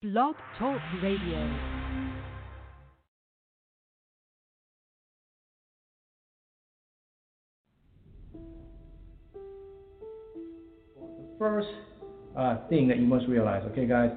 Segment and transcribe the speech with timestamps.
[0.00, 1.58] Blog Talk Radio.
[11.36, 11.66] first
[12.36, 14.10] uh, thing that you must realize, okay, guys,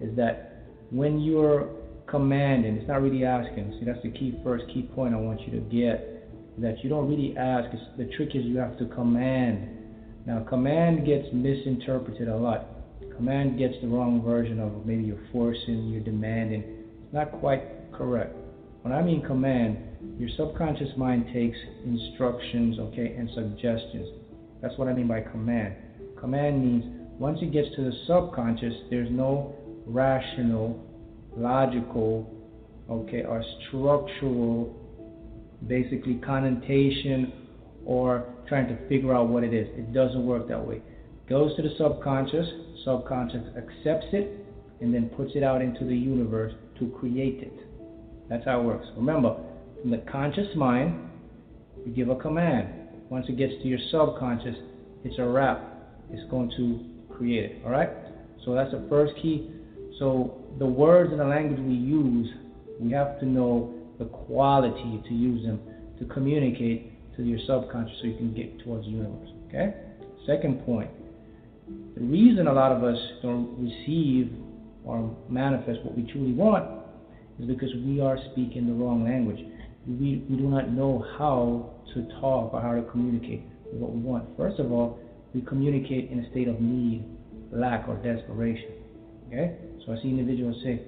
[0.00, 1.68] is that when you're
[2.08, 3.72] commanding, it's not really asking.
[3.78, 6.58] See, that's the key first key point I want you to get.
[6.58, 7.72] That you don't really ask.
[7.72, 9.68] It's, the trick is you have to command.
[10.26, 12.79] Now, command gets misinterpreted a lot.
[13.16, 16.62] Command gets the wrong version of maybe you're forcing, you're demanding.
[17.04, 18.34] It's not quite correct.
[18.82, 19.78] When I mean command,
[20.18, 24.08] your subconscious mind takes instructions, okay, and suggestions.
[24.62, 25.74] That's what I mean by command.
[26.18, 26.84] Command means
[27.18, 29.54] once it gets to the subconscious, there's no
[29.86, 30.82] rational,
[31.36, 32.34] logical,
[32.90, 34.76] okay, or structural,
[35.66, 37.32] basically connotation
[37.84, 39.68] or trying to figure out what it is.
[39.76, 40.82] It doesn't work that way.
[41.30, 42.46] Goes to the subconscious,
[42.84, 44.44] subconscious accepts it,
[44.80, 47.52] and then puts it out into the universe to create it.
[48.28, 48.88] That's how it works.
[48.96, 49.36] Remember,
[49.80, 51.08] from the conscious mind,
[51.86, 52.68] you give a command.
[53.10, 54.56] Once it gets to your subconscious,
[55.04, 55.62] it's a wrap.
[56.10, 57.62] It's going to create it.
[57.64, 57.90] All right?
[58.44, 59.52] So that's the first key.
[60.00, 62.28] So the words and the language we use,
[62.80, 65.60] we have to know the quality to use them
[66.00, 69.28] to communicate to your subconscious so you can get towards the universe.
[69.46, 69.74] Okay?
[70.26, 70.90] Second point.
[71.94, 74.32] The reason a lot of us don't receive
[74.84, 76.64] or manifest what we truly want
[77.38, 79.38] is because we are speaking the wrong language.
[79.86, 84.24] We, we do not know how to talk or how to communicate what we want.
[84.36, 84.98] First of all,
[85.34, 87.04] we communicate in a state of need,
[87.52, 88.72] lack, or desperation.
[89.28, 89.56] Okay?
[89.84, 90.82] So I see individuals say,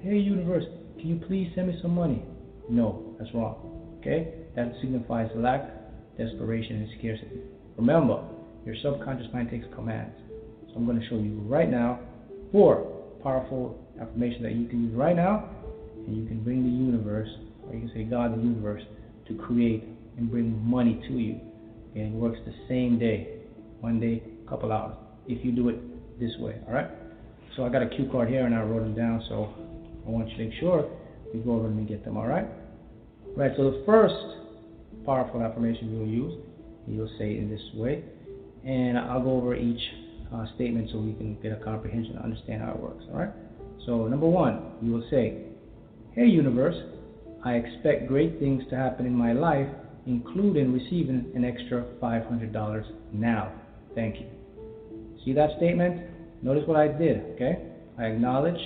[0.00, 0.64] Hey, universe,
[0.98, 2.22] can you please send me some money?
[2.68, 3.96] No, that's wrong.
[4.00, 4.34] Okay?
[4.54, 5.68] That signifies lack,
[6.16, 7.40] desperation, and scarcity.
[7.76, 8.22] Remember,
[8.64, 10.14] your subconscious mind takes commands.
[10.68, 12.00] So I'm going to show you right now
[12.52, 12.82] four
[13.22, 15.48] powerful affirmations that you can use right now,
[16.06, 17.28] and you can bring the universe,
[17.66, 18.82] or you can say God, the universe,
[19.28, 19.84] to create
[20.16, 21.40] and bring money to you.
[21.94, 23.38] And it works the same day,
[23.80, 26.56] one day, a couple hours, if you do it this way.
[26.66, 26.88] All right?
[27.56, 29.22] So I got a cue card here, and I wrote them down.
[29.28, 29.52] So
[30.06, 30.88] I want you to make sure
[31.34, 32.16] we go over and get them.
[32.16, 32.46] All right?
[33.36, 33.52] Right.
[33.56, 34.14] So the first
[35.04, 36.34] powerful affirmation you'll use,
[36.86, 38.04] you'll say in this way,
[38.64, 39.80] and I'll go over each
[40.32, 43.04] uh, statement so we can get a comprehension and understand how it works.
[43.12, 43.30] All right.
[43.86, 45.44] So number one, you will say,
[46.12, 46.76] "Hey universe,
[47.44, 49.68] I expect great things to happen in my life,
[50.06, 53.52] including receiving an extra $500 now.
[53.94, 54.26] Thank you."
[55.24, 56.02] See that statement?
[56.42, 57.18] Notice what I did.
[57.34, 57.58] Okay.
[57.98, 58.60] I acknowledge.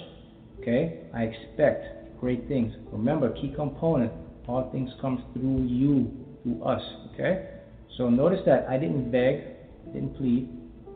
[0.61, 1.01] Okay.
[1.15, 2.73] I expect great things.
[2.93, 4.13] Remember, key component.
[4.47, 6.11] All things come through you,
[6.43, 6.83] through us.
[7.15, 7.49] Okay.
[7.97, 9.43] So notice that I didn't beg,
[9.93, 10.49] didn't plead.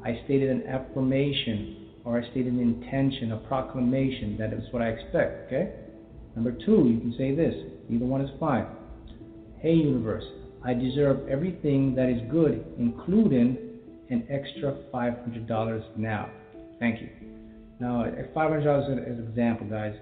[0.07, 4.91] I stated an affirmation or I stated an intention, a proclamation that is what I
[4.91, 5.49] expect.
[5.49, 5.73] Okay?
[6.37, 7.53] Number two, you can say this.
[7.91, 8.67] Either one is fine.
[9.59, 10.23] Hey, universe,
[10.65, 13.59] I deserve everything that is good, including
[14.11, 16.31] an extra $500 now.
[16.79, 17.09] Thank you.
[17.81, 19.95] Now, $500 is an example, guys.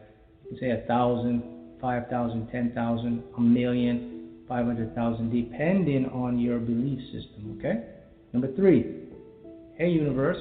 [0.43, 1.43] You can say a thousand,
[1.81, 7.57] five thousand, ten thousand, a million, five hundred thousand, depending on your belief system.
[7.59, 7.87] Okay?
[8.35, 8.94] Number three,
[9.77, 10.37] Hey, universe,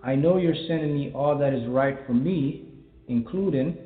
[0.00, 2.68] I know you're sending me all that is right for me,
[3.08, 3.76] including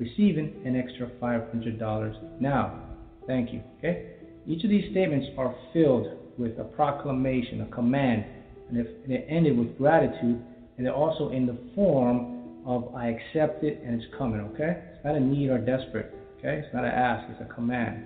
[0.00, 2.80] receiving an extra $500 now.
[3.28, 3.62] Thank you.
[3.78, 4.14] Okay?
[4.44, 8.24] Each of these statements are filled with a proclamation, a command,
[8.68, 10.42] and, if, it ended with gratitude,
[10.76, 14.40] and they're also in the form of I accept it and it's coming.
[14.40, 14.82] Okay?
[14.96, 16.12] It's not a need or desperate.
[16.38, 16.60] Okay?
[16.64, 18.02] It's not an ask, it's a command.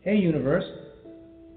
[0.00, 0.64] Hey, universe,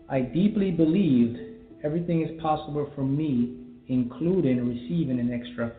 [0.09, 1.38] I deeply believed
[1.86, 5.74] everything is possible for me including receiving an extra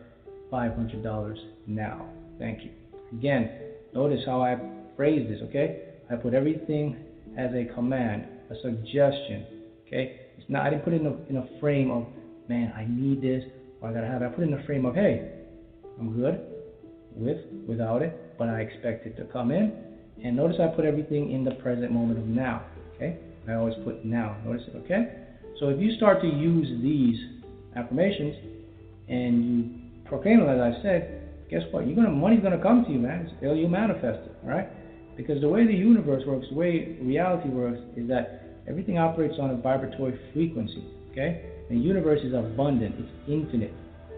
[0.51, 1.35] $500
[1.67, 2.09] now.
[2.39, 2.71] Thank you.
[3.13, 3.51] Again,
[3.93, 4.57] notice how I
[4.95, 5.83] phrase this, okay?
[6.11, 6.97] I put everything
[7.37, 9.45] as a command, a suggestion,
[9.85, 10.21] okay?
[10.37, 12.05] It's not, I didn't put it in a, in a frame of,
[12.47, 13.43] man, I need this,
[13.81, 14.25] or I gotta have it.
[14.25, 15.31] I put it in a frame of, hey,
[15.99, 16.41] I'm good
[17.15, 17.37] with,
[17.67, 19.73] without it, but I expect it to come in.
[20.23, 23.17] And notice I put everything in the present moment of now, okay?
[23.47, 24.37] I always put now.
[24.45, 25.25] Notice it, okay?
[25.59, 27.38] So if you start to use these
[27.79, 28.35] affirmations
[29.07, 29.65] and you
[30.05, 31.87] proclaim them, as I said, guess what?
[31.87, 33.31] You're gonna money's gonna come to you, man.
[33.37, 34.67] Still, you manifest it, right?
[35.17, 39.49] Because the way the universe works, the way reality works, is that everything operates on
[39.49, 40.83] a vibratory frequency.
[41.11, 41.43] Okay?
[41.69, 42.95] The universe is abundant.
[42.97, 43.73] It's infinite.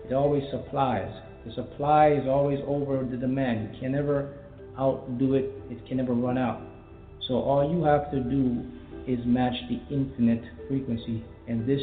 [0.06, 1.12] It always supplies.
[1.46, 3.74] The supply is always over the demand.
[3.74, 4.34] You can never
[4.78, 5.46] outdo it.
[5.70, 6.62] It can never run out.
[7.28, 8.64] So all you have to do
[9.08, 11.82] is match the infinite frequency, and this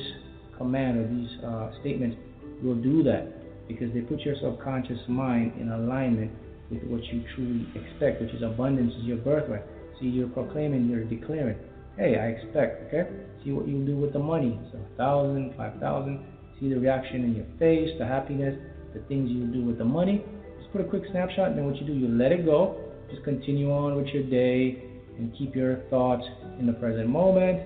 [0.59, 2.17] command or these uh, statements
[2.63, 6.31] will do that because they put your subconscious mind in alignment
[6.71, 9.63] with what you truly expect, which is abundance is your birthright.
[10.01, 11.57] See, you're proclaiming, you're declaring,
[11.97, 13.09] hey, I expect, okay?
[13.45, 14.59] See what you do with the money.
[14.73, 16.25] So, a thousand, five thousand.
[16.61, 18.55] See the reaction in your face, the happiness,
[18.95, 20.25] the things you do with the money.
[20.59, 22.77] Just put a quick snapshot, and then what you do, you let it go.
[23.11, 24.83] Just continue on with your day
[25.17, 26.25] and keep your thoughts
[26.59, 27.63] in the present moment.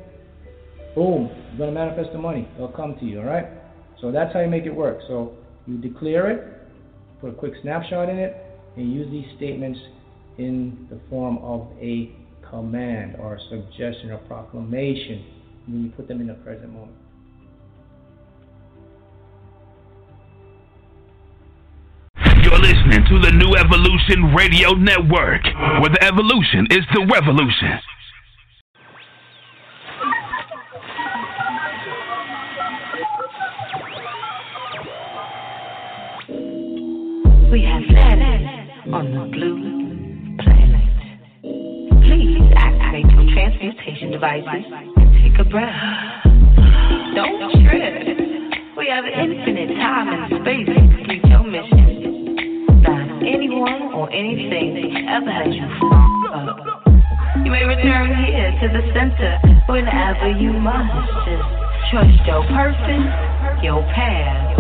[0.95, 2.47] Boom, you're going to manifest the money.
[2.57, 3.47] It'll come to you, all right?
[4.01, 4.99] So that's how you make it work.
[5.09, 5.35] So
[5.67, 6.69] you declare it,
[7.21, 8.37] put a quick snapshot in it,
[8.77, 9.79] and use these statements
[10.39, 12.13] in the form of a
[12.51, 15.25] command or a suggestion or proclamation
[15.67, 16.97] when you put them in the present moment.
[22.43, 25.45] You're listening to the New Evolution Radio Network,
[25.81, 27.81] where the evolution is the revolution.
[38.93, 39.57] On the blue
[40.45, 40.85] planet.
[42.05, 45.81] Please activate your transmutation devices and take a breath.
[47.17, 48.21] Don't trip.
[48.77, 52.85] We have infinite time and space to complete your mission.
[52.85, 55.65] Not anyone or anything ever has you
[56.29, 56.61] up.
[57.45, 59.41] You may return here to the center
[59.73, 60.93] whenever you must.
[61.25, 61.49] Just
[61.91, 63.09] trust your purpose,
[63.65, 64.59] your path,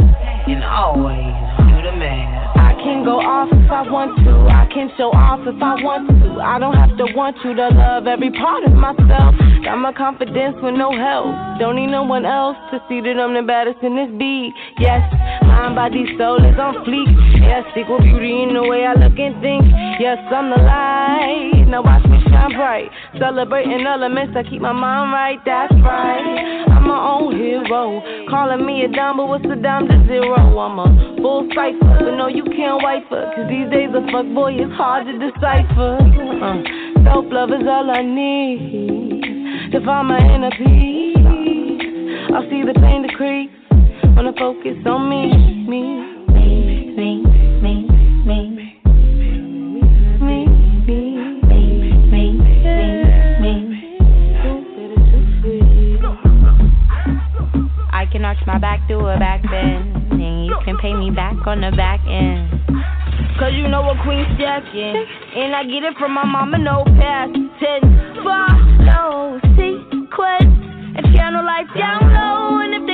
[0.48, 1.36] and always
[1.68, 2.61] do the math.
[2.82, 4.34] I can go off if I want to.
[4.50, 6.42] I can show off if I want to.
[6.42, 9.38] I don't have to want you to love every part of myself.
[9.62, 11.30] Got my confidence with no help.
[11.62, 14.50] Don't need no one else to see that I'm the baddest in this beat.
[14.82, 14.98] Yes,
[15.46, 17.06] mind, body, soul is on fleek.
[17.38, 19.62] Yes, equal beauty in the way I look and think.
[20.02, 21.70] Yes, I'm the light.
[21.70, 22.90] Now watch me shine bright.
[23.14, 25.38] Celebrating elements I keep my mind right.
[25.46, 26.66] That's right.
[26.66, 28.02] I'm my own hero.
[28.26, 30.34] Calling me a dime, but what's a dime to zero?
[30.58, 30.90] I'm a
[31.22, 33.32] full cipher, but no, you can't wipe her.
[33.34, 35.98] Cause these days a fuck boy is hard to decipher.
[36.42, 36.62] Uh,
[37.04, 41.16] Self love is all I need to find my inner peace.
[42.32, 43.50] I see the pain decrease
[44.16, 45.32] when I focus on me,
[45.68, 45.82] me,
[46.32, 47.22] Me, me,
[47.60, 47.74] me,
[48.24, 48.76] me, me, me.
[50.20, 50.46] me,
[52.10, 52.30] me,
[53.40, 53.98] me.
[57.92, 61.46] I can arch my back through a back bend, and you can pay me back
[61.46, 62.61] on the back end.
[63.38, 65.06] Cause you know a queen's jacking.
[65.36, 67.84] And I get it from my mama, no past tense.
[68.22, 70.54] Follow sequence
[70.94, 72.60] and channel life down low.
[72.60, 72.91] And if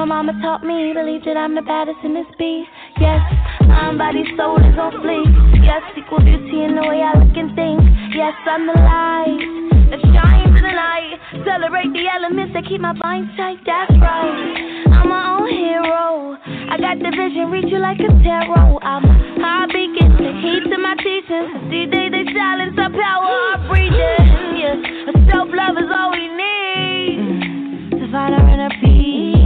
[0.00, 2.64] My mama taught me, believe that I'm the baddest in this beat.
[2.96, 3.20] Yes,
[3.68, 5.28] mind, body, soul is on fleek.
[5.60, 7.84] Yes, equal beauty in the way I look and think.
[8.16, 9.44] Yes, I'm the light
[9.92, 11.20] that shines in the night.
[11.44, 13.60] Celebrate the elements that keep my mind tight.
[13.68, 14.88] That's right.
[14.88, 16.32] I'm my own hero.
[16.48, 18.80] I got the vision, reach you like a tarot.
[18.80, 19.04] I'm
[19.36, 21.68] high beacon, the heat to my teachings.
[21.68, 24.24] These days they silence our power, I breathe it.
[24.64, 24.80] Yeah,
[25.28, 29.39] self love is all we need to find our inner peace.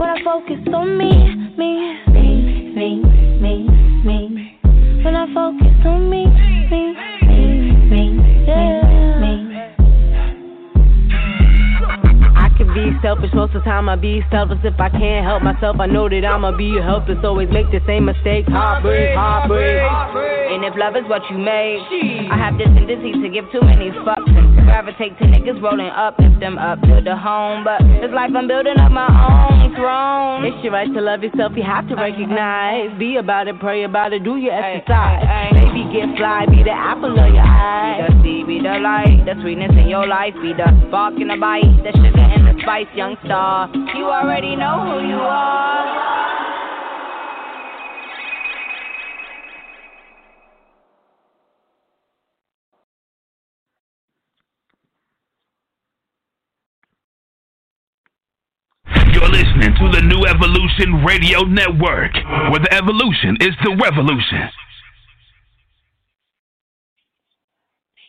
[0.00, 1.12] When I focus on me,
[1.58, 3.02] me, me, me,
[3.38, 3.68] me,
[4.02, 4.58] me.
[5.04, 6.24] When I focus on me,
[6.70, 8.89] me, me, me, yeah.
[12.74, 13.88] Be selfish most of the time.
[13.88, 15.80] I be selfish if I can't help myself.
[15.80, 17.18] I know that I'ma be helpless.
[17.24, 18.48] Always make the same mistakes.
[18.50, 19.82] Heartbreak, heartbreak.
[20.50, 21.80] And if love is what you made,
[22.30, 26.18] I have this tendency to give too many fucks and gravitate to niggas rolling up,
[26.18, 27.64] lift them up to the home.
[27.64, 30.44] But it's life I'm building up my own throne.
[30.46, 31.52] It's your right to love yourself.
[31.56, 32.96] You have to recognize.
[32.98, 35.22] Be about it, pray about it, do your exercise.
[35.54, 36.46] Baby, get fly.
[36.46, 38.06] Be the apple of your eye.
[38.06, 41.30] Be the seed, be the light, the sweetness in your life, be the spark and
[41.30, 43.70] the bite, the sugar and the spice, young star.
[43.96, 45.70] You already know who you are.
[59.12, 62.14] You're listening to the New Evolution Radio Network,
[62.50, 64.50] where the evolution is the revolution.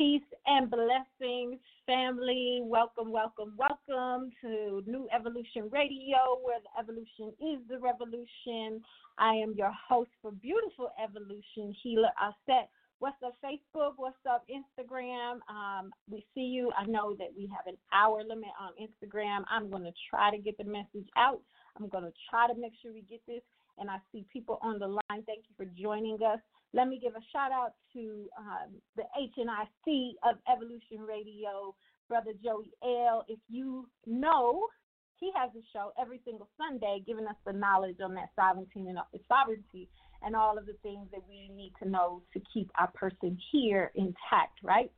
[0.01, 1.59] peace and blessings,
[1.91, 2.61] family.
[2.63, 8.81] Welcome, welcome, welcome to New Evolution Radio, where the evolution is the revolution.
[9.17, 12.67] I am your host for Beautiful Evolution, Healer Auset.
[12.99, 13.93] What's up, Facebook?
[13.97, 15.39] What's up, Instagram?
[15.49, 16.71] Um, we see you.
[16.77, 19.43] I know that we have an hour limit on Instagram.
[19.49, 21.41] I'm going to try to get the message out.
[21.77, 23.41] I'm going to try to make sure we get this.
[23.79, 25.25] And I see people on the line.
[25.25, 26.39] Thank you for joining us.
[26.73, 31.75] Let me give a shout out to um, the HNIC of Evolution Radio,
[32.07, 33.25] Brother Joey L.
[33.27, 34.67] If you know
[35.15, 38.97] he has a show every single Sunday, giving us the knowledge on that sovereignty and
[39.27, 39.89] sovereignty
[40.23, 43.91] and all of the things that we need to know to keep our person here
[43.95, 44.91] intact, right?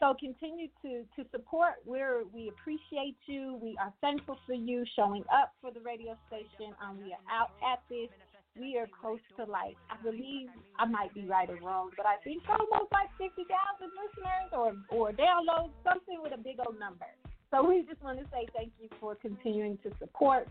[0.00, 1.74] So continue to to support.
[1.86, 3.58] We're we appreciate you.
[3.62, 6.74] We are thankful for you showing up for the radio station.
[6.82, 8.10] Um, we are out at this.
[8.58, 12.16] We are close to like I believe I might be right or wrong, but I
[12.22, 17.06] think almost like fifty thousand listeners or or downloads, something with a big old number.
[17.50, 20.48] So we just want to say thank you for continuing to support.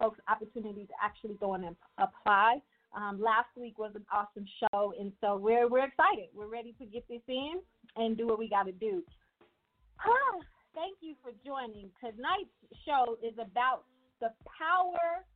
[0.00, 2.58] folks opportunity to actually go in and apply.
[2.96, 6.30] Um, last week was an awesome show, and so we're we're excited.
[6.34, 7.60] We're ready to get this in
[7.96, 9.02] and do what we got to do.
[9.98, 10.38] Ah,
[10.74, 11.90] thank you for joining.
[11.98, 12.54] Tonight's
[12.86, 13.84] show is about
[14.20, 15.26] the power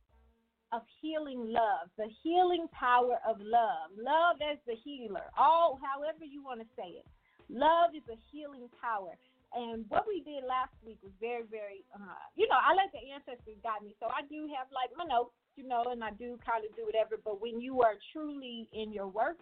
[0.71, 3.91] of healing love, the healing power of love.
[3.97, 7.05] Love as the healer, all however you want to say it.
[7.49, 9.17] Love is a healing power.
[9.53, 13.01] And what we did last week was very, very, uh, you know, I let the
[13.09, 13.95] ancestors guide me.
[13.99, 16.85] So I do have like my notes, you know, and I do kind of do
[16.85, 17.17] whatever.
[17.17, 19.41] But when you are truly in your work,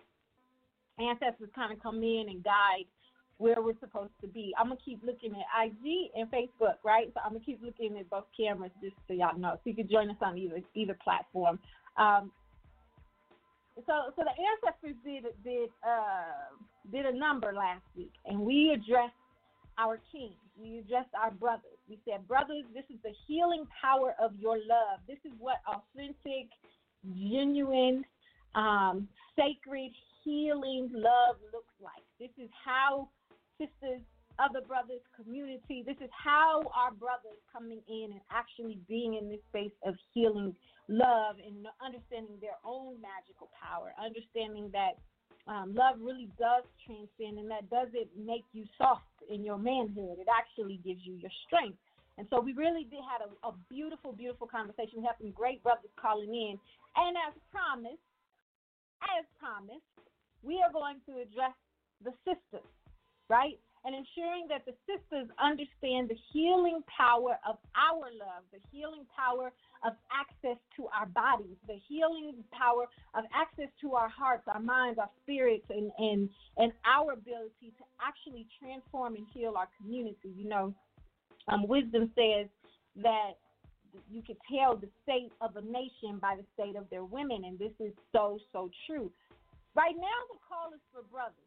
[1.00, 2.88] ancestors kind of come in and guide
[3.38, 4.54] where we're supposed to be.
[4.58, 7.12] I'm gonna keep looking at IG and Facebook, right?
[7.14, 9.56] So I'm gonna keep looking at both cameras just so y'all know.
[9.56, 11.60] So you can join us on either either platform.
[11.98, 12.32] Um,
[13.86, 16.56] so so the ancestors did did uh,
[16.92, 19.14] did a number last week, and we addressed
[19.77, 20.36] our kings.
[20.60, 21.77] We addressed our brothers.
[21.88, 25.00] We said, brothers, this is the healing power of your love.
[25.07, 26.50] This is what authentic,
[27.05, 28.03] genuine,
[28.55, 29.91] um, sacred,
[30.24, 32.03] healing love looks like.
[32.19, 33.10] This is how
[33.57, 34.01] sisters,
[34.39, 39.41] other brothers, community, this is how our brothers coming in and actually being in this
[39.50, 40.55] space of healing
[40.89, 44.98] love and understanding their own magical power, understanding that
[45.48, 50.20] um, love really does transcend, and that doesn't make you soft in your manhood.
[50.20, 51.77] It actually gives you your strength.
[52.18, 55.00] And so we really did had a, a beautiful, beautiful conversation.
[55.00, 56.60] We have some great brothers calling in,
[56.96, 58.01] and as promised,
[59.18, 59.86] as promised,
[60.42, 61.56] we are going to address
[62.04, 62.68] the sisters,
[63.30, 63.60] right?
[63.88, 69.53] And ensuring that the sisters understand the healing power of our love, the healing power
[69.88, 72.84] of access to our bodies, the healing power
[73.15, 76.27] of access to our hearts, our minds, our spirits, and, and,
[76.58, 80.36] and our ability to actually transform and heal our community.
[80.36, 80.75] You know,
[81.48, 82.51] um, wisdom says
[82.98, 83.39] that
[84.12, 87.58] you can tell the state of a nation by the state of their women, and
[87.58, 89.10] this is so, so true.
[89.75, 91.47] Right now, the call is for brothers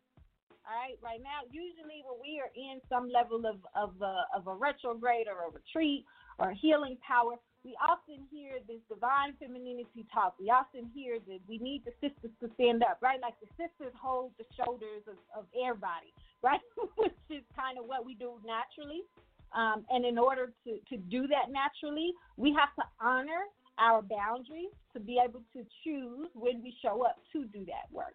[0.70, 4.46] all right, right now, usually when we are in some level of of a, of
[4.46, 6.06] a retrograde or a retreat
[6.38, 7.34] or healing power,
[7.64, 10.38] we often hear this divine femininity talk.
[10.38, 13.18] We often hear that we need the sisters to stand up, right?
[13.20, 16.14] Like the sisters hold the shoulders of, of everybody,
[16.46, 16.62] right?
[16.96, 19.02] Which is kind of what we do naturally.
[19.50, 23.50] Um, and in order to, to do that naturally, we have to honor
[23.82, 28.14] our boundaries to be able to choose when we show up to do that work.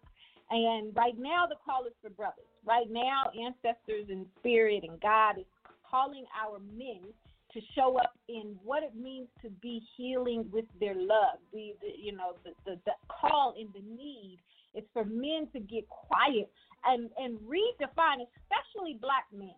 [0.50, 2.46] And right now, the call is for brothers.
[2.64, 5.46] Right now, ancestors and spirit and God is
[5.88, 7.02] calling our men
[7.52, 11.40] to show up in what it means to be healing with their love.
[11.52, 14.38] The, the you know the, the the call and the need
[14.74, 16.50] is for men to get quiet
[16.84, 19.56] and and redefine, especially black men.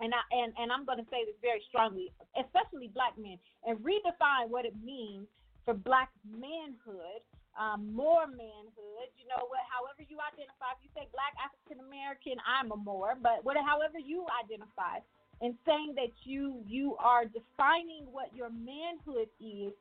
[0.00, 3.78] And I and and I'm going to say this very strongly, especially black men, and
[3.78, 5.26] redefine what it means
[5.64, 7.24] for black manhood
[7.58, 9.08] um, Moor manhood.
[9.18, 9.62] You know what?
[9.70, 13.14] However you identify, if you say Black African American, I'm a Moor.
[13.20, 15.02] But what, however you identify,
[15.40, 19.72] and saying that you you are defining what your manhood is,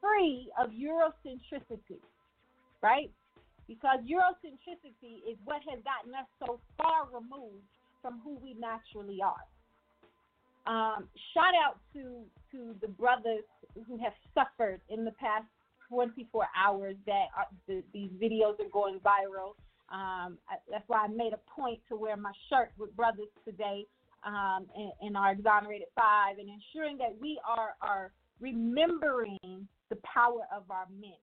[0.00, 2.00] free of Eurocentricity,
[2.82, 3.10] right?
[3.68, 7.64] Because Eurocentricity is what has gotten us so far removed
[8.02, 9.44] from who we naturally are.
[10.66, 13.44] Um, shout out to to the brothers
[13.86, 15.44] who have suffered in the past
[15.88, 19.54] 24 hours that are, the, these videos are going viral.
[19.92, 23.86] Um, I, that's why I made a point to wear my shirt with brothers today
[24.24, 29.38] um, in, in our exonerated five, and ensuring that we are are remembering
[29.90, 31.18] the power of our men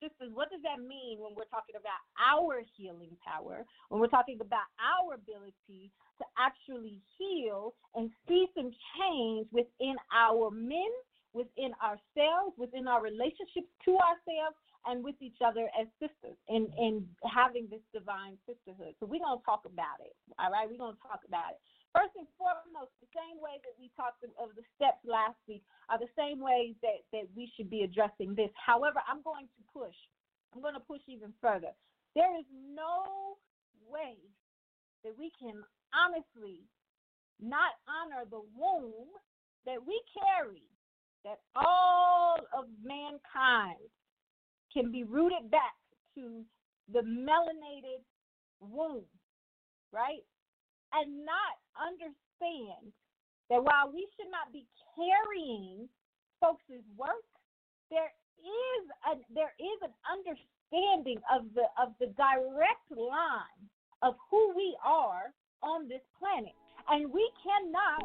[0.00, 4.38] sisters, what does that mean when we're talking about our healing power, when we're talking
[4.40, 10.90] about our ability to actually heal and see some change within our men,
[11.36, 14.56] within ourselves, within our relationships to ourselves,
[14.88, 18.94] and with each other as sisters, and, and having this divine sisterhood.
[18.96, 20.64] So we're going to talk about it, all right?
[20.64, 21.60] We're going to talk about it.
[21.90, 25.98] First and foremost, the same way that we talked of the steps last week are
[25.98, 28.52] the same ways that, that we should be addressing this.
[28.54, 29.96] However, I'm going to push.
[30.54, 31.74] I'm going to push even further.
[32.14, 33.36] There is no
[33.90, 34.16] way
[35.02, 35.58] that we can
[35.90, 36.62] honestly
[37.42, 39.10] not honor the womb
[39.66, 40.62] that we carry,
[41.26, 43.82] that all of mankind
[44.72, 45.74] can be rooted back
[46.14, 46.44] to
[46.92, 48.00] the melanated
[48.60, 49.04] womb,
[49.92, 50.22] right?
[50.92, 52.92] and not understand
[53.50, 55.88] that while we should not be carrying
[56.40, 57.26] folks' work,
[57.90, 63.62] there is a there is an understanding of the of the direct line
[64.02, 66.54] of who we are on this planet.
[66.88, 68.02] And we cannot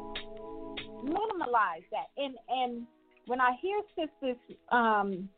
[1.03, 2.09] minimize that.
[2.17, 2.87] And and
[3.31, 4.35] when I hear sisters
[4.75, 5.31] um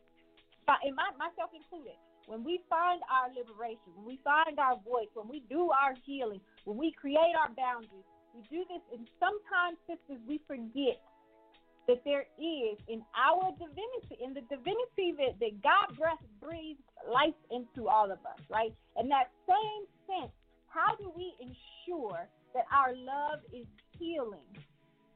[0.66, 1.94] and my, myself included,
[2.26, 6.40] when we find our liberation, when we find our voice, when we do our healing,
[6.64, 8.02] when we create our boundaries,
[8.34, 10.98] we do this, and sometimes, sisters, we forget
[11.86, 17.36] that there is in our divinity, in the divinity that, that God breath breathes life
[17.52, 18.74] into all of us, right?
[18.98, 20.32] In that same sense,
[20.66, 23.68] how do we ensure that our love is
[24.00, 24.48] healing?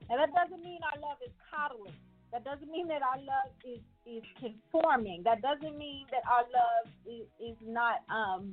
[0.07, 1.97] Now, that doesn't mean our love is coddling.
[2.33, 5.23] That doesn't mean that our love is, is conforming.
[5.25, 8.53] That doesn't mean that our love is, is not um,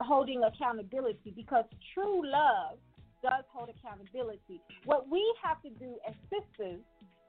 [0.00, 2.78] holding accountability because true love
[3.22, 4.60] does hold accountability.
[4.84, 6.80] What we have to do as sisters,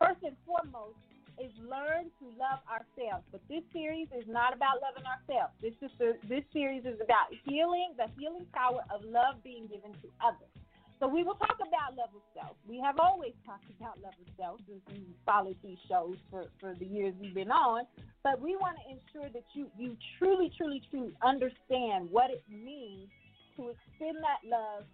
[0.02, 0.98] first and foremost,
[1.38, 3.26] is learn to love ourselves.
[3.32, 5.54] But this series is not about loving ourselves.
[5.62, 5.92] This is
[6.30, 10.63] this series is about healing, the healing power of love being given to others.
[11.04, 12.56] So we will talk about love of self.
[12.64, 16.76] We have always talked about love of self since we followed these shows for, for
[16.80, 17.84] the years we've been on.
[18.24, 23.12] But we want to ensure that you, you truly, truly, truly understand what it means
[23.58, 24.88] to extend that love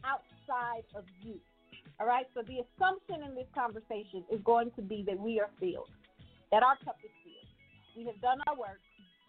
[0.00, 1.36] outside of you.
[2.00, 2.24] All right?
[2.32, 5.92] So the assumption in this conversation is going to be that we are filled,
[6.52, 7.52] that our cup is filled.
[8.00, 8.80] We have done our work.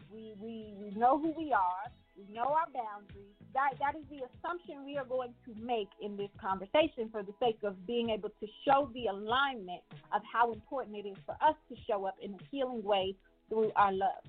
[0.07, 1.91] We, we, we know who we are.
[2.27, 3.33] We know our boundaries.
[3.53, 7.33] That that is the assumption we are going to make in this conversation for the
[7.39, 9.81] sake of being able to show the alignment
[10.13, 13.15] of how important it is for us to show up in a healing way
[13.49, 14.23] through our love.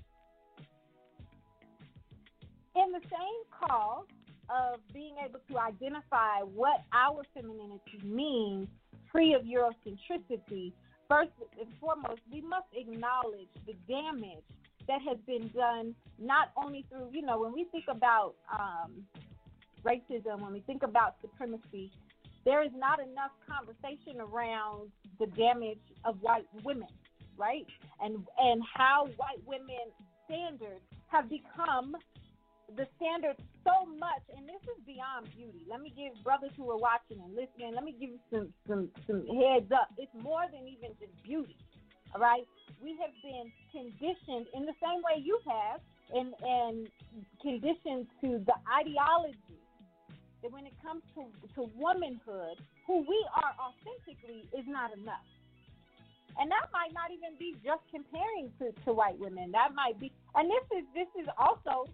[2.75, 4.07] In the same call
[4.49, 8.69] of being able to identify what our femininity means,
[9.11, 10.73] free of Eurocentricity,
[11.09, 14.45] first and foremost, we must acknowledge the damage
[14.89, 19.05] that has been done not only through, you know, when we think about um,
[19.85, 21.91] racism, when we think about supremacy,
[22.45, 26.89] there is not enough conversation around the damage of white women,
[27.37, 27.67] right?
[28.01, 29.87] And and how white women
[30.27, 31.95] standards have become
[32.77, 35.63] the standard so much, and this is beyond beauty.
[35.69, 38.89] Let me give brothers who are watching and listening, let me give you some some
[39.07, 39.91] some heads up.
[39.99, 41.57] It's more than even just beauty.
[42.15, 42.47] All right,
[42.83, 45.81] we have been conditioned in the same way you have,
[46.13, 46.89] and and
[47.41, 49.57] conditioned to the ideology
[50.43, 55.25] that when it comes to to womanhood, who we are authentically is not enough.
[56.39, 59.53] And that might not even be just comparing to, to white women.
[59.53, 61.89] That might be, and this is this is also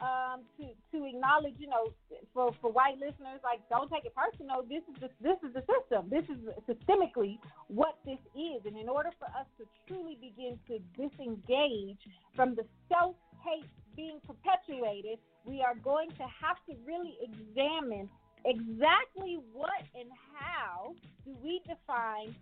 [0.00, 1.92] um, to to acknowledge, you know,
[2.32, 4.62] for for white listeners, like don't take it personal.
[4.66, 6.10] This is the, this is the system.
[6.10, 10.78] This is systemically what this is, and in order for us to truly begin to
[10.98, 12.02] disengage
[12.34, 18.08] from the self hate being perpetuated, we are going to have to really examine
[18.44, 22.34] exactly what and how do we define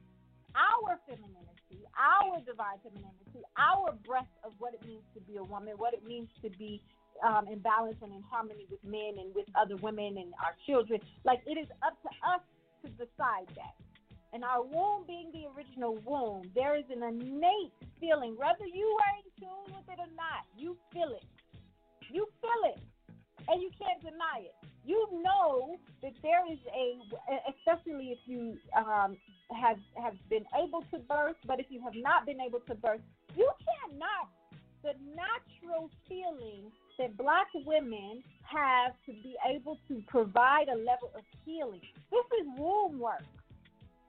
[0.55, 5.75] our femininity, our divine femininity, our breath of what it means to be a woman,
[5.77, 6.83] what it means to be
[7.27, 11.01] um, in balance and in harmony with men and with other women and our children.
[11.25, 12.43] Like it is up to us
[12.85, 13.75] to decide that.
[14.33, 19.15] And our womb being the original womb, there is an innate feeling, whether you are
[19.21, 21.25] in tune with it or not, you feel it.
[22.11, 22.81] You feel it.
[23.49, 24.55] And you can't deny it.
[24.85, 26.97] You know that there is a,
[27.53, 29.17] especially if you um,
[29.55, 33.01] have have been able to birth, but if you have not been able to birth,
[33.37, 34.29] you cannot
[34.83, 41.23] the natural feeling that black women have to be able to provide a level of
[41.45, 41.81] healing.
[42.11, 43.25] This is womb work.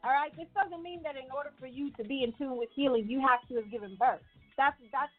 [0.03, 2.69] All right, this doesn't mean that in order for you to be in tune with
[2.75, 4.19] healing, you have to have given birth.
[4.57, 5.13] That's that's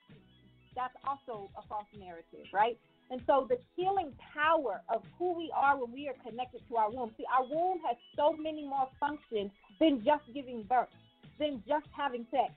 [0.77, 2.79] that's also a false narrative, right?
[3.11, 6.91] And so the healing power of who we are when we are connected to our
[6.91, 7.13] womb.
[7.17, 10.89] See, our womb has so many more functions than just giving birth,
[11.39, 12.53] than just having sex.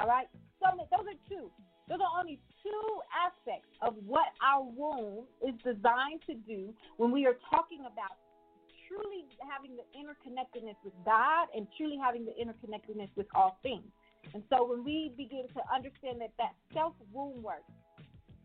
[0.00, 0.26] All right,
[0.60, 1.50] so those are two.
[1.88, 2.84] Those are only two
[3.16, 8.20] aspects of what our womb is designed to do when we are talking about
[8.88, 13.84] truly having the interconnectedness with God and truly having the interconnectedness with all things.
[14.34, 17.64] And so when we begin to understand that that self womb work,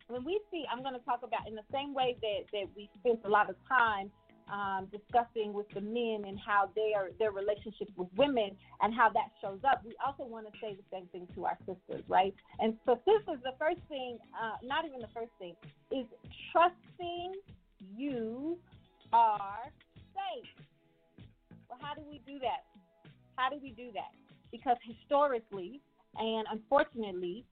[0.08, 2.90] when we see, I'm going to talk about in the same way that, that we
[3.00, 4.10] spent a lot of time
[4.52, 8.50] um, discussing with the men and how they are their relationship with women
[8.82, 9.82] and how that shows up.
[9.84, 12.34] We also want to say the same thing to our sisters, right?
[12.58, 15.54] And so, sisters, the first thing, uh, not even the first thing,
[15.90, 16.06] is
[16.52, 17.32] trusting
[17.96, 18.58] you
[19.12, 19.70] are
[20.12, 20.66] safe.
[21.68, 22.64] Well, how do we do that?
[23.36, 24.12] How do we do that?
[24.52, 25.80] Because historically
[26.16, 27.44] and unfortunately,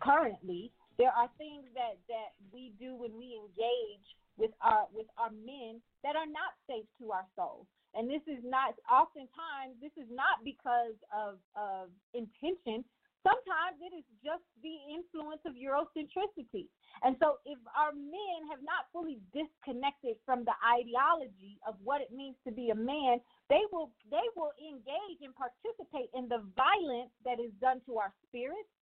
[0.00, 4.06] currently, there are things that, that we do when we engage
[4.40, 7.68] with our with our men that are not safe to our souls.
[7.92, 12.82] And this is not oftentimes this is not because of of intention.
[13.20, 16.72] Sometimes it is just the influence of Eurocentricity.
[17.04, 22.16] And so, if our men have not fully disconnected from the ideology of what it
[22.16, 23.20] means to be a man,
[23.52, 28.12] they will they will engage and participate in the violence that is done to our
[28.24, 28.72] spirits,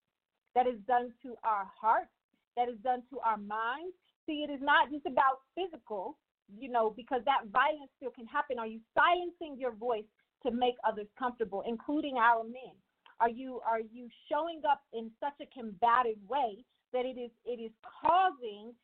[0.54, 2.14] that is done to our hearts,
[2.54, 3.94] that is done to our minds.
[4.28, 6.18] See, it is not just about physical,
[6.52, 8.58] you know, because that violence still can happen.
[8.58, 10.04] Are you silencing your voice
[10.44, 12.76] to make others comfortable, including our men?
[13.20, 16.62] Are you are you showing up in such a combative way
[16.92, 18.74] that it is it is causing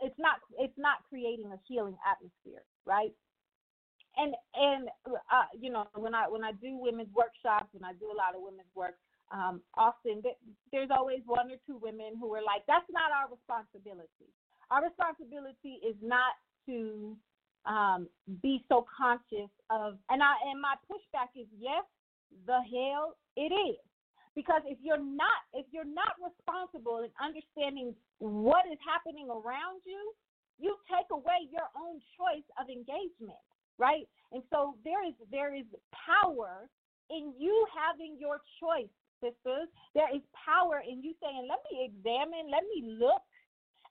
[0.00, 3.12] it's not it's not creating a healing atmosphere, right?
[4.16, 8.06] And and uh, you know when I when I do women's workshops and I do
[8.10, 8.96] a lot of women's work,
[9.30, 10.22] um, often
[10.72, 14.32] there's always one or two women who are like, that's not our responsibility.
[14.70, 16.34] Our responsibility is not
[16.66, 17.16] to
[17.66, 18.08] um,
[18.42, 21.84] be so conscious of, and I and my pushback is yes,
[22.46, 23.78] the hell it is.
[24.34, 30.12] Because if you're not if you're not responsible in understanding what is happening around you,
[30.58, 33.40] you take away your own choice of engagement,
[33.78, 34.04] right?
[34.32, 36.68] And so there is there is power
[37.08, 39.72] in you having your choice, sisters.
[39.94, 43.22] There is power in you saying, "Let me examine, let me look,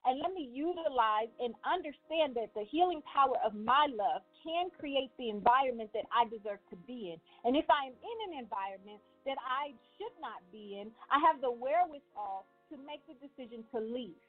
[0.06, 5.10] and let me utilize and understand that the healing power of my love can create
[5.18, 7.18] the environment that I deserve to be in.
[7.44, 11.42] And if I am in an environment that I should not be in, I have
[11.42, 14.22] the wherewithal to make the decision to leave.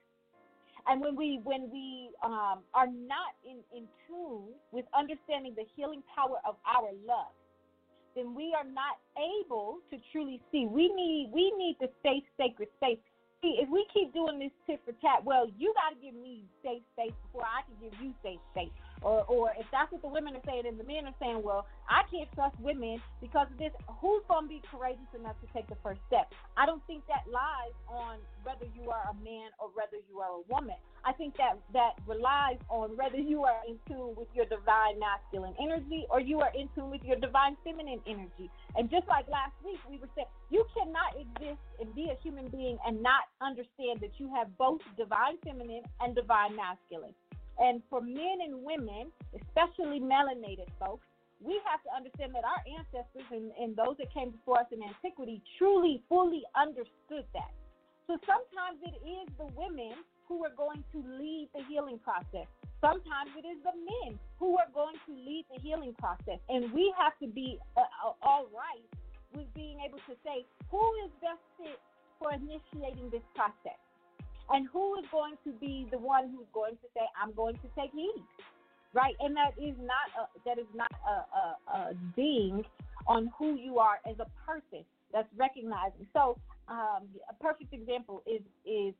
[0.88, 6.02] And when we when we um, are not in, in tune with understanding the healing
[6.14, 7.34] power of our love,
[8.14, 10.66] then we are not able to truly see.
[10.66, 12.98] We need we need the safe, sacred space.
[13.42, 16.44] See, if we keep doing this tit for tat, well, you got to give me
[16.64, 18.72] safe space before I can give you safe space.
[19.02, 21.66] Or, or if that's what the women are saying, and the men are saying, well,
[21.88, 23.72] I can't trust women because of this.
[24.00, 26.32] Who's going to be courageous enough to take the first step?
[26.56, 30.40] I don't think that lies on whether you are a man or whether you are
[30.40, 30.76] a woman.
[31.04, 35.54] I think that that relies on whether you are in tune with your divine masculine
[35.62, 38.50] energy or you are in tune with your divine feminine energy.
[38.74, 42.48] And just like last week, we were saying you cannot exist and be a human
[42.48, 47.14] being and not understand that you have both divine feminine and divine masculine.
[47.58, 51.06] And for men and women, especially melanated folks,
[51.40, 54.80] we have to understand that our ancestors and, and those that came before us in
[54.82, 57.52] antiquity truly, fully understood that.
[58.06, 59.92] So sometimes it is the women
[60.28, 62.48] who are going to lead the healing process.
[62.80, 66.38] Sometimes it is the men who are going to lead the healing process.
[66.48, 68.84] And we have to be uh, uh all right
[69.34, 71.78] with being able to say who is best fit
[72.18, 73.78] for initiating this process.
[74.50, 77.68] And who is going to be the one who's going to say, I'm going to
[77.78, 78.22] take heed?
[78.92, 79.14] Right?
[79.20, 82.62] And that is not a, that is not a, a, a
[83.08, 84.84] on who you are as a person.
[85.12, 86.06] That's recognizing.
[86.12, 88.94] So um, a perfect example is is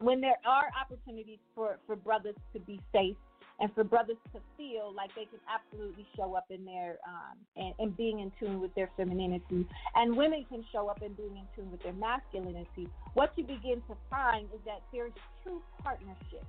[0.00, 3.16] when there are opportunities for, for brothers to be safe
[3.60, 7.74] and for brothers to feel like they can absolutely show up in their um, and,
[7.78, 11.46] and being in tune with their femininity, and women can show up and being in
[11.56, 12.88] tune with their masculinity.
[13.14, 16.44] What you begin to find is that there's true partnership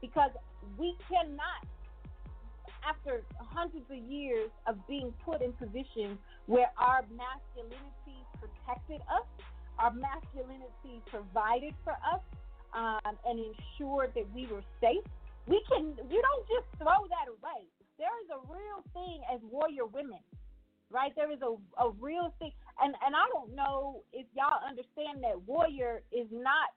[0.00, 0.30] because
[0.78, 1.66] we cannot,
[2.86, 9.26] after hundreds of years of being put in positions where our masculinity protected us,
[9.78, 12.20] our masculinity provided for us
[12.74, 15.02] um, and ensured that we were safe.
[15.46, 17.66] We can, you don't just throw that away.
[17.98, 20.18] There is a real thing as warrior women,
[20.90, 21.12] right?
[21.14, 22.52] There is a, a real thing.
[22.82, 26.74] And, and I don't know if y'all understand that warrior is not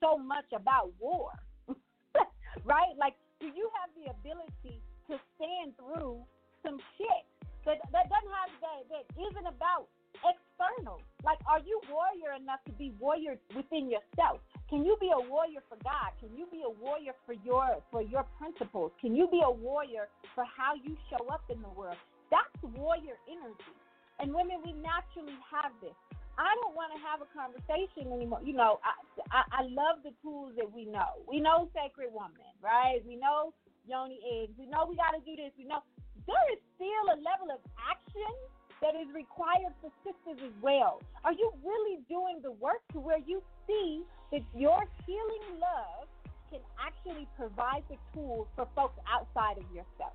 [0.00, 1.30] so much about war,
[2.64, 2.94] right?
[2.98, 6.22] Like, do you have the ability to stand through
[6.64, 7.24] some shit
[7.66, 9.90] that, that doesn't have, that, that isn't about
[10.22, 11.00] external.
[11.24, 14.40] Like, are you warrior enough to be warrior within yourself?
[14.68, 16.14] Can you be a warrior for God?
[16.20, 18.92] Can you be a warrior for your for your principles?
[19.00, 21.96] Can you be a warrior for how you show up in the world?
[22.30, 23.74] That's warrior energy.
[24.18, 25.94] And women, we naturally have this.
[26.36, 28.40] I don't want to have a conversation anymore.
[28.44, 28.92] You know, I,
[29.32, 31.24] I I love the tools that we know.
[31.24, 33.00] We know sacred woman, right?
[33.06, 33.52] We know
[33.88, 34.52] yoni eggs.
[34.58, 35.52] We know we got to do this.
[35.56, 35.80] We know
[36.26, 38.34] there is still a level of action
[38.82, 41.00] that is required for sisters as well.
[41.24, 46.08] Are you really doing the work to where you see that your healing love
[46.50, 50.14] can actually provide the tools for folks outside of yourself?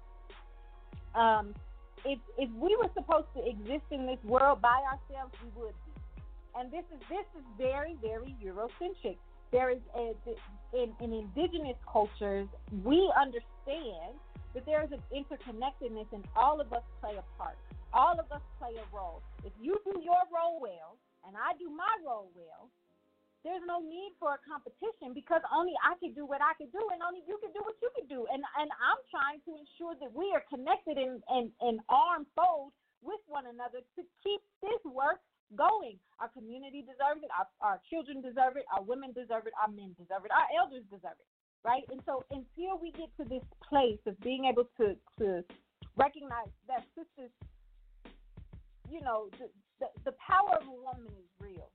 [1.16, 1.54] Um,
[2.06, 5.92] if if we were supposed to exist in this world by ourselves, we would be.
[6.56, 9.18] And this is this is very very Eurocentric.
[9.52, 10.14] There is a,
[10.74, 12.48] in in indigenous cultures,
[12.84, 14.16] we understand
[14.54, 17.58] that there is an interconnectedness, and all of us play a part.
[17.94, 19.22] All of us play a role.
[19.44, 20.96] If you do your role well,
[21.28, 22.72] and I do my role well,
[23.44, 26.82] there's no need for a competition because only I can do what I can do,
[26.94, 28.30] and only you can do what you can do.
[28.30, 32.72] And and I'm trying to ensure that we are connected and and and arm fold
[33.02, 35.20] with one another to keep this work
[35.58, 35.98] going.
[36.22, 37.34] Our community deserves it.
[37.34, 38.66] Our, our children deserve it.
[38.70, 39.58] Our women deserve it.
[39.58, 40.32] Our men deserve it.
[40.32, 41.30] Our elders deserve it.
[41.66, 41.84] Right?
[41.90, 45.42] And so until we get to this place of being able to to
[45.98, 47.34] recognize that sisters
[48.92, 49.48] you know, the,
[49.80, 51.72] the, the power of a woman is real.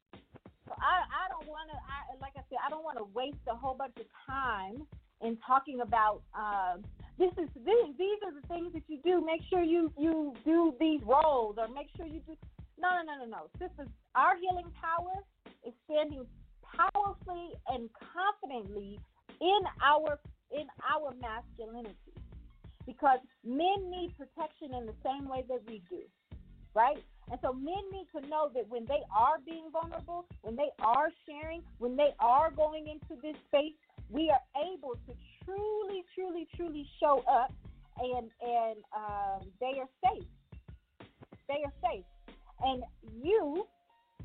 [0.69, 3.41] So I, I don't want to, I, like I said, I don't want to waste
[3.49, 4.85] a whole bunch of time
[5.23, 6.77] in talking about uh,
[7.19, 9.25] this is these, are the things that you do.
[9.25, 12.37] Make sure you you do these roles, or make sure you do.
[12.77, 13.43] No, no, no, no, no.
[13.57, 15.17] Sisters, our healing power
[15.65, 16.27] is standing
[16.61, 19.01] powerfully and confidently
[19.41, 20.19] in our
[20.53, 22.13] in our masculinity,
[22.85, 26.05] because men need protection in the same way that we do
[26.77, 27.03] right?
[27.31, 31.09] And so men need to know that when they are being vulnerable, when they are
[31.27, 33.73] sharing, when they are going into this space,
[34.11, 35.13] we are able to
[35.45, 37.53] truly, truly, truly show up,
[37.99, 40.29] and and um, they are safe.
[41.49, 42.05] They are safe,
[42.61, 42.83] and
[43.23, 43.67] you,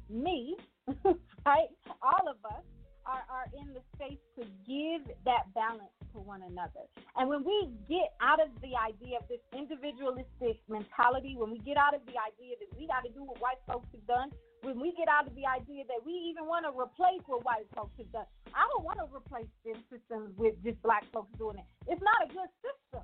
[0.10, 0.56] me,
[1.46, 1.70] right?
[2.04, 2.64] All of us
[3.06, 6.86] are, are in the space to give that balance to one another.
[7.16, 11.78] And when we get out of the idea of this individualistic mentality, when we get
[11.78, 14.30] out of the idea that we got to do what white folks have done,
[14.62, 17.66] when we get out of the idea that we even want to replace what white
[17.76, 21.58] folks have done, I don't want to replace them systems with just black folks doing
[21.58, 21.68] it.
[21.88, 23.04] It's not a good system.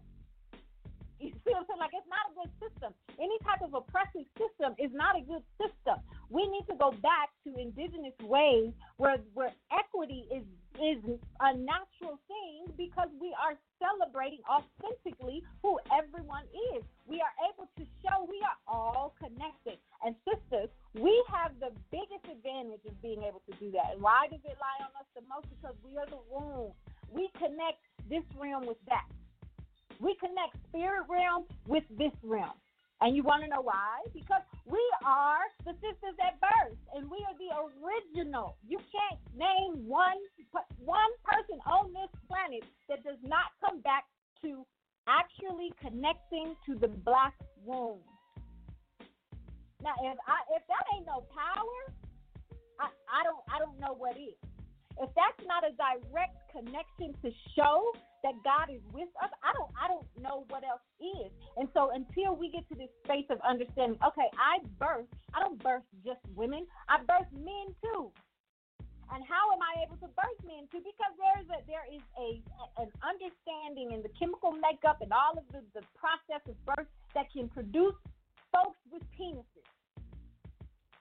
[1.28, 1.82] You see what I'm saying?
[1.82, 2.94] Like it's not a good system.
[3.18, 5.98] Any type of oppressive system is not a good system.
[6.30, 10.46] We need to go back to indigenous ways where where equity is
[10.78, 11.02] is
[11.42, 16.46] a natural thing because we are celebrating authentically who everyone
[16.78, 16.86] is.
[17.10, 19.82] We are able to show we are all connected.
[20.06, 23.98] And sisters, we have the biggest advantage of being able to do that.
[23.98, 25.50] And why does it lie on us the most?
[25.50, 26.74] Because we are the womb.
[27.10, 29.10] We connect this realm with that.
[30.00, 32.58] We connect spirit realm with this realm.
[33.02, 34.02] And you want to know why?
[34.14, 38.58] Because we are the sisters at birth, and we are the original.
[38.68, 40.18] You can't name one
[40.82, 44.06] one person on this planet that does not come back
[44.42, 44.66] to
[45.08, 48.02] actually connecting to the black womb.
[49.84, 51.94] Now, if I if that ain't no power,
[52.80, 54.34] I, I don't I don't know what is.
[55.00, 57.94] If that's not a direct connection to show
[58.28, 61.32] that God is with us, I don't I don't know what else is.
[61.56, 65.56] And so until we get to this space of understanding, okay, I birth, I don't
[65.64, 68.12] birth just women, I birth men too.
[69.08, 70.84] And how am I able to birth men too?
[70.84, 72.44] Because there is a there is a
[72.84, 77.32] an understanding in the chemical makeup and all of the, the process of birth that
[77.32, 77.96] can produce
[78.52, 79.64] folks with penises.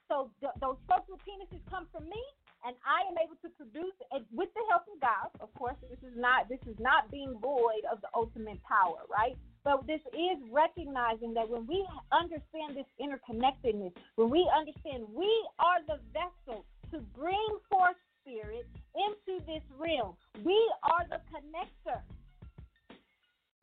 [0.07, 2.23] So th- those folks with penises come from me,
[2.67, 5.31] and I am able to produce it with the help of God.
[5.39, 9.39] Of course, this is not this is not being void of the ultimate power, right?
[9.63, 15.31] But this is recognizing that when we understand this interconnectedness, when we understand we
[15.63, 18.67] are the vessel to bring forth spirit
[18.99, 22.03] into this realm, we are the connector.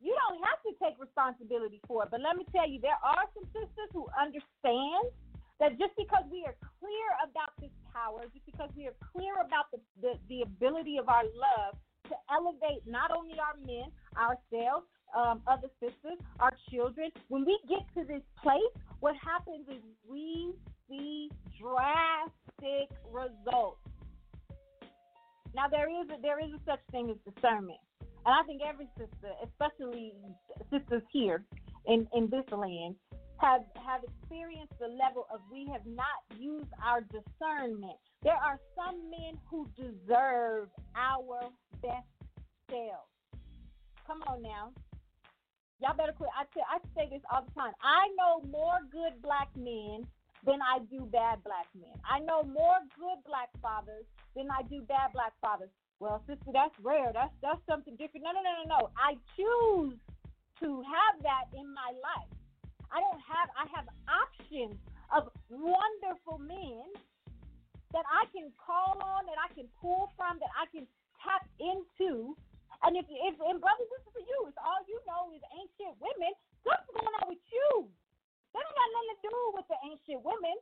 [0.00, 3.24] You don't have to take responsibility for it, but let me tell you, there are
[3.36, 5.12] some sisters who understand
[5.60, 9.80] that just because we are clear about this power because we are clear about the,
[10.00, 11.74] the, the ability of our love
[12.08, 14.86] to elevate not only our men, ourselves,
[15.16, 17.10] um, other sisters, our children.
[17.28, 20.52] When we get to this place, what happens is we
[20.88, 23.80] see drastic results.
[25.54, 27.78] Now there is a, there is a such thing as discernment,
[28.26, 30.12] and I think every sister, especially
[30.70, 31.44] sisters here
[31.86, 32.96] in in this land,
[33.38, 34.00] have have
[34.84, 37.96] the level of we have not used our discernment.
[38.22, 41.48] There are some men who deserve our
[41.80, 42.12] best
[42.68, 43.08] selves.
[44.06, 44.72] Come on now.
[45.80, 46.28] Y'all better quit.
[46.36, 47.72] I, tell, I say this all the time.
[47.82, 50.06] I know more good black men
[50.44, 51.96] than I do bad black men.
[52.04, 54.04] I know more good black fathers
[54.36, 55.70] than I do bad black fathers.
[56.00, 57.12] Well, sister, that's rare.
[57.14, 58.28] That's that's something different.
[58.28, 58.80] No, no, no, no, no.
[58.98, 59.96] I choose
[60.60, 62.28] to have that in my life.
[62.94, 63.48] I don't have.
[63.58, 64.78] I have options
[65.10, 66.94] of wonderful men
[67.90, 70.86] that I can call on, that I can pull from, that I can
[71.22, 72.38] tap into.
[72.86, 74.38] And if, if and brothers, this is for you.
[74.46, 76.34] It's all you know is ancient women.
[76.62, 77.90] What's going on with you?
[78.54, 80.56] That ain't got nothing to do with the ancient women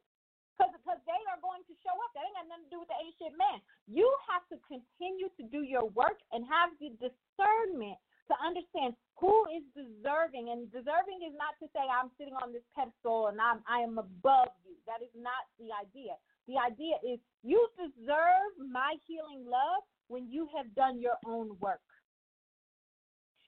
[0.57, 2.11] because Cause, they are going to show up.
[2.15, 3.59] That ain't got nothing to do with the ancient man.
[3.91, 7.99] You have to continue to do your work and have the discernment
[8.33, 10.49] to understand who is deserving.
[10.49, 14.01] And deserving is not to say I'm sitting on this pedestal and I'm I am
[14.01, 14.75] above you.
[14.89, 16.17] That is not the idea.
[16.49, 21.85] The idea is you deserve my healing love when you have done your own work.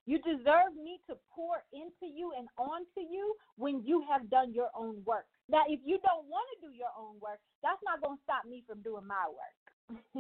[0.07, 4.69] You deserve me to pour into you and onto you when you have done your
[4.77, 5.25] own work.
[5.49, 8.45] Now, if you don't want to do your own work, that's not going to stop
[8.45, 9.64] me from doing my work.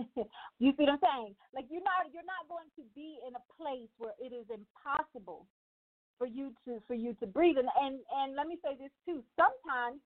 [0.59, 1.35] you see what I'm saying?
[1.55, 5.47] Like you're not you're not going to be in a place where it is impossible
[6.19, 7.57] for you to for you to breathe.
[7.59, 9.23] And and, and let me say this too.
[9.37, 10.01] Sometimes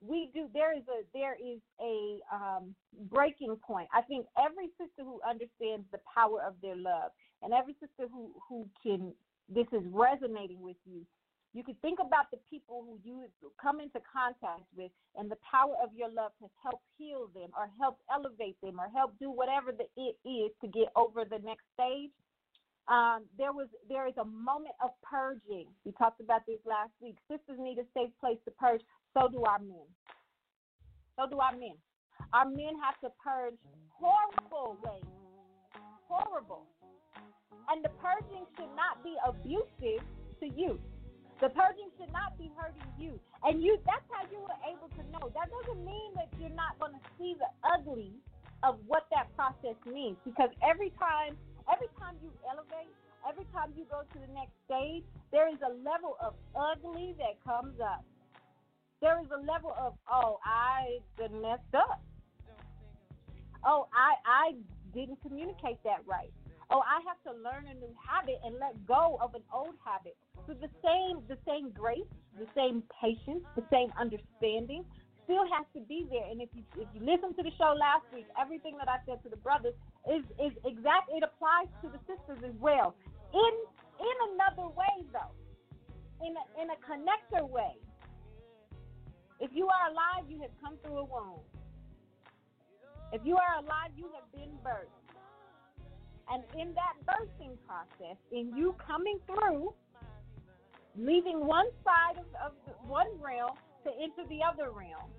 [0.00, 2.74] we do there is a there is a um,
[3.10, 3.88] breaking point.
[3.92, 8.32] I think every sister who understands the power of their love and every sister who
[8.48, 9.12] who can
[9.48, 11.04] this is resonating with you
[11.54, 13.30] you can think about the people who you
[13.62, 17.70] come into contact with and the power of your love has helped heal them or
[17.78, 21.62] help elevate them or help do whatever the it is to get over the next
[21.78, 22.10] stage.
[22.90, 25.70] Um, there was there is a moment of purging.
[25.86, 27.16] We talked about this last week.
[27.30, 28.82] Sisters need a safe place to purge.
[29.14, 29.86] So do our men.
[31.16, 31.78] So do our men.
[32.34, 33.54] Our men have to purge
[33.94, 35.06] horrible ways.
[36.10, 36.66] Horrible.
[37.70, 40.04] And the purging should not be abusive
[40.40, 40.80] to you.
[41.40, 43.18] The purging should not be hurting you.
[43.42, 45.30] And you that's how you were able to know.
[45.34, 48.12] That doesn't mean that you're not gonna see the ugly
[48.62, 50.16] of what that process means.
[50.24, 51.36] Because every time
[51.70, 52.92] every time you elevate,
[53.28, 57.36] every time you go to the next stage, there is a level of ugly that
[57.44, 58.04] comes up.
[59.00, 62.00] There is a level of, oh, I messed up.
[63.66, 64.54] Oh, I I
[64.94, 66.32] didn't communicate that right.
[66.70, 70.16] Oh, I have to learn a new habit and let go of an old habit.
[70.46, 74.84] So the same, the same grace, the same patience, the same understanding
[75.24, 76.24] still has to be there.
[76.30, 79.22] And if you if you listen to the show last week, everything that I said
[79.24, 79.74] to the brothers
[80.08, 81.08] is is exact.
[81.12, 82.94] It applies to the sisters as well.
[83.32, 83.54] In
[84.00, 85.32] in another way though,
[86.24, 87.76] in a, in a connector way.
[89.40, 91.40] If you are alive, you have come through a womb.
[93.12, 95.03] If you are alive, you have been birthed.
[96.32, 99.74] And in that birthing process, in you coming through,
[100.96, 102.52] leaving one side of, of
[102.88, 105.10] one realm to enter the other realm.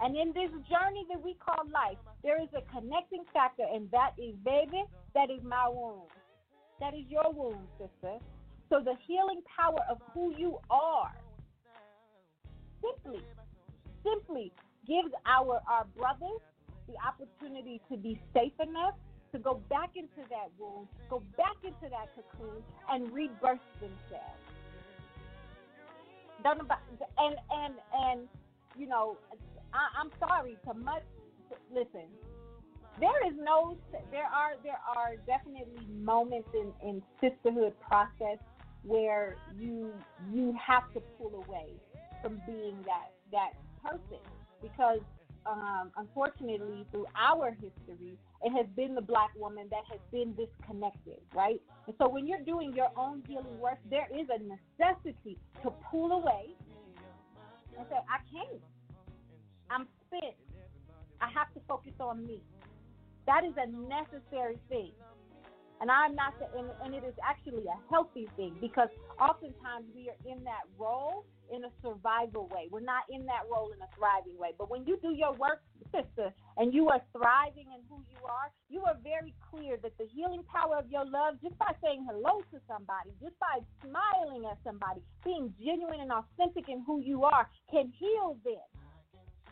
[0.00, 4.12] And in this journey that we call life, there is a connecting factor, and that
[4.16, 6.08] is, baby, that is my womb.
[6.80, 8.16] That is your womb, sister.
[8.70, 11.12] So the healing power of who you are
[12.80, 13.20] simply,
[14.02, 14.52] simply
[14.86, 16.40] gives our, our brothers
[16.88, 18.94] the opportunity to be safe enough
[19.32, 24.40] to go back into that womb, go back into that cocoon, and rebirth themselves.
[26.42, 26.78] Don't about,
[27.18, 28.28] and and and
[28.76, 29.16] you know,
[29.72, 31.02] I, I'm sorry to much.
[31.72, 32.08] Listen,
[32.98, 33.76] there is no.
[34.10, 38.38] There are there are definitely moments in in sisterhood process
[38.82, 39.92] where you
[40.32, 41.68] you have to pull away
[42.22, 43.52] from being that that
[43.82, 44.20] person
[44.62, 45.00] because
[45.46, 51.20] um, unfortunately, through our history, it has been the black woman that has been disconnected,
[51.34, 51.60] right?
[51.86, 56.12] And so when you're doing your own healing work, there is a necessity to pull
[56.12, 56.54] away
[57.78, 58.62] and say, I can't.
[59.70, 60.34] I'm spent.
[61.20, 62.40] I have to focus on me.
[63.26, 64.92] That is a necessary thing.
[65.80, 70.12] And I'm not, the, and, and it is actually a healthy thing because oftentimes we
[70.12, 72.68] are in that role in a survival way.
[72.70, 74.52] We're not in that role in a thriving way.
[74.58, 78.52] But when you do your work, sister, and you are thriving in who you are,
[78.68, 82.44] you are very clear that the healing power of your love, just by saying hello
[82.52, 87.48] to somebody, just by smiling at somebody, being genuine and authentic in who you are,
[87.72, 88.68] can heal them.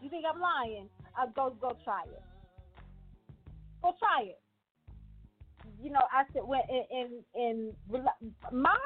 [0.03, 0.89] You think I'm lying?
[1.18, 2.22] Uh, go go try it.
[3.83, 4.39] Go try it
[5.83, 8.76] you know, I said in in, in my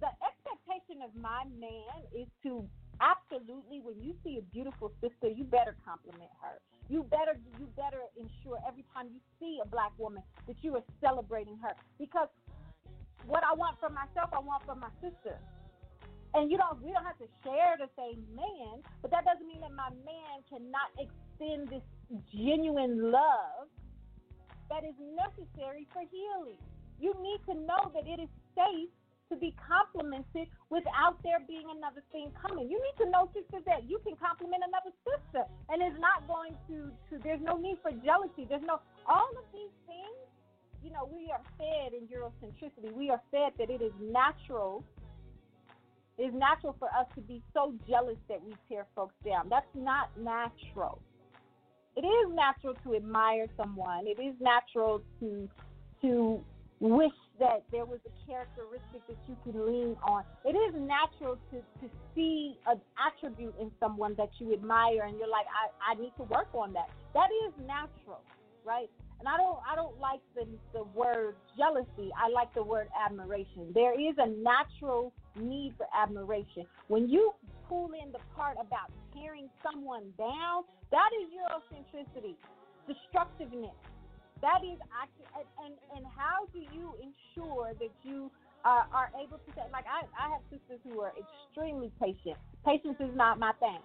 [0.00, 2.66] the expectation of my man is to
[3.00, 6.58] absolutely when you see a beautiful sister, you better compliment her.
[6.88, 10.84] You better you better ensure every time you see a black woman that you are
[11.00, 12.28] celebrating her because
[13.26, 15.38] what I want for myself, I want for my sister.
[16.34, 19.60] And you don't we don't have to share the same man, but that doesn't mean
[19.60, 21.86] that my man cannot extend this
[22.34, 23.68] genuine love
[24.72, 26.56] that is necessary for healing.
[26.96, 28.88] You need to know that it is safe
[29.28, 32.72] to be complimented without there being another thing coming.
[32.72, 36.56] You need to know, sister, that you can compliment another sister, and it's not going
[36.72, 36.88] to.
[37.12, 38.48] to there's no need for jealousy.
[38.48, 40.16] There's no all of these things.
[40.80, 42.96] You know, we are fed in Eurocentricity.
[42.96, 44.84] We are fed that it is natural.
[46.16, 49.48] It is natural for us to be so jealous that we tear folks down.
[49.48, 51.00] That's not natural
[51.96, 54.06] it is natural to admire someone.
[54.06, 55.48] It is natural to
[56.02, 56.40] to
[56.80, 60.24] wish that there was a characteristic that you can lean on.
[60.44, 65.28] It is natural to, to see an attribute in someone that you admire and you're
[65.28, 66.88] like, I, I need to work on that.
[67.14, 68.20] That is natural,
[68.64, 68.90] right?
[69.20, 72.10] And I don't I don't like the the word jealousy.
[72.18, 73.70] I like the word admiration.
[73.72, 76.66] There is a natural need for admiration.
[76.88, 77.32] When you
[77.68, 82.36] pull in the part about tearing someone down, that is Eurocentricity,
[82.88, 83.76] destructiveness.
[84.42, 84.78] That is
[85.62, 88.30] and, and how do you ensure that you
[88.64, 92.38] uh, are able to say, like, I, I have sisters who are extremely patient.
[92.66, 93.78] Patience is not my thing.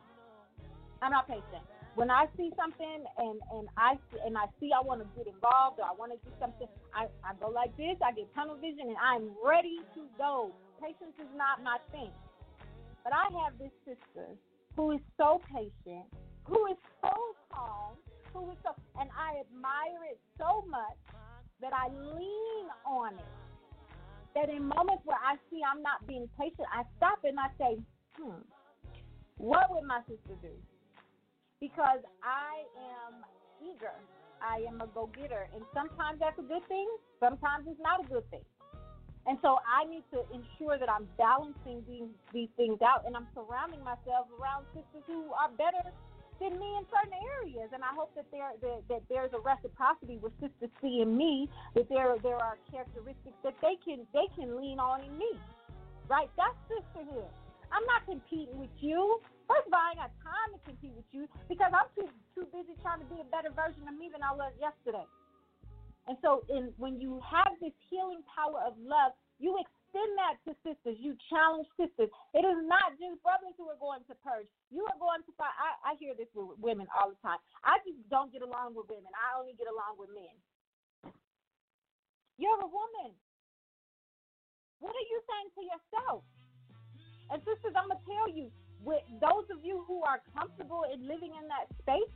[1.01, 1.61] I'm not patient.
[1.93, 5.81] When I see something and and I and I see I want to get involved
[5.81, 7.97] or I want to do something, I, I go like this.
[8.05, 10.53] I get tunnel vision and I'm ready to go.
[10.77, 12.13] Patience is not my thing.
[13.01, 14.29] But I have this sister
[14.77, 16.05] who is so patient,
[16.45, 17.11] who is so
[17.51, 17.97] calm,
[18.31, 18.71] who is so,
[19.01, 20.95] and I admire it so much
[21.59, 23.33] that I lean on it.
[24.35, 27.81] That in moments where I see I'm not being patient, I stop and I say,
[28.21, 28.37] hmm,
[29.37, 30.53] what would my sister do?
[31.59, 33.25] Because I am
[33.57, 33.97] eager.
[34.39, 35.49] I am a go getter.
[35.55, 36.85] And sometimes that's a good thing,
[37.19, 38.45] sometimes it's not a good thing.
[39.27, 43.27] And so I need to ensure that I'm balancing these, these things out and I'm
[43.35, 45.83] surrounding myself around sisters who are better
[46.39, 47.67] than me in certain areas.
[47.75, 51.89] And I hope that there that, that there's a reciprocity with sisters seeing me, that
[51.89, 55.35] there there are characteristics that they can they can lean on in me.
[56.07, 56.31] Right?
[56.39, 57.27] That's sisterhood.
[57.67, 59.19] I'm not competing with you.
[59.43, 62.47] First of all, I ain't got time to compete with you because I'm too too
[62.55, 65.03] busy trying to be a better version of me than I was yesterday.
[66.07, 69.11] And so, in when you have this healing power of love,
[69.43, 70.95] you extend that to sisters.
[71.03, 72.07] You challenge sisters.
[72.31, 74.47] It is not just brothers who are going to purge.
[74.71, 75.51] You are going to find.
[75.59, 77.43] I, I hear this with women all the time.
[77.67, 79.11] I just don't get along with women.
[79.11, 80.31] I only get along with men.
[82.39, 83.11] You're a woman.
[84.79, 86.21] What are you saying to yourself?
[87.27, 88.47] And sisters, I'm gonna tell you,
[88.79, 92.13] with those of you who are comfortable in living in that space,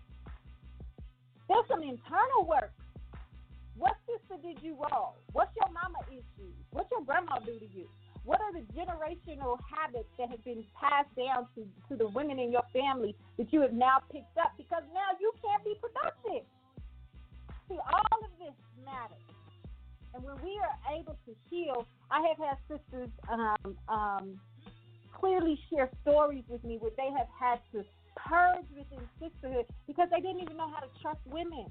[1.49, 2.71] there's some internal work
[3.77, 5.13] what sister did you wrong?
[5.31, 6.55] What's your mama issues?
[6.71, 7.87] What's your grandma do to you?
[8.23, 12.51] What are the generational habits that have been passed down to, to the women in
[12.51, 14.53] your family that you have now picked up?
[14.57, 16.45] Because now you can't be productive.
[17.67, 18.53] See, all of this
[18.85, 19.17] matters.
[20.13, 24.39] And when we are able to heal, I have had sisters um, um,
[25.13, 30.19] clearly share stories with me where they have had to purge within sisterhood because they
[30.19, 31.65] didn't even know how to trust women.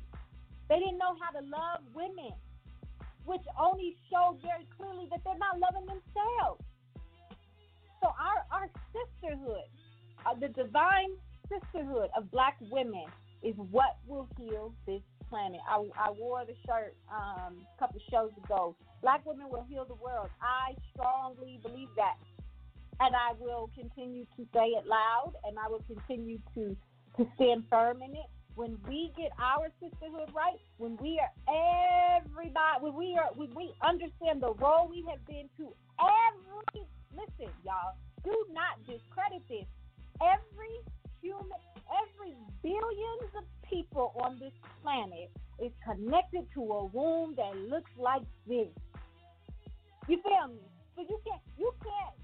[0.71, 2.31] They didn't know how to love women,
[3.25, 6.63] which only showed very clearly that they're not loving themselves.
[8.01, 9.67] So our our sisterhood,
[10.25, 11.11] uh, the divine
[11.51, 13.05] sisterhood of black women,
[13.43, 15.59] is what will heal this planet.
[15.69, 18.77] I, I wore the shirt um, a couple shows ago.
[19.03, 20.29] Black women will heal the world.
[20.41, 22.15] I strongly believe that,
[23.01, 26.77] and I will continue to say it loud, and I will continue to
[27.17, 28.31] to stand firm in it
[28.61, 31.33] when we get our sisterhood right, when we are
[32.21, 36.85] everybody, when we are, when we understand the role we have been to every,
[37.17, 39.65] listen, y'all, do not discredit this.
[40.21, 40.77] Every
[41.23, 41.57] human,
[42.05, 44.53] every billions of people on this
[44.83, 48.69] planet is connected to a womb that looks like this.
[50.07, 50.61] You feel me?
[50.97, 52.21] So you can't you can't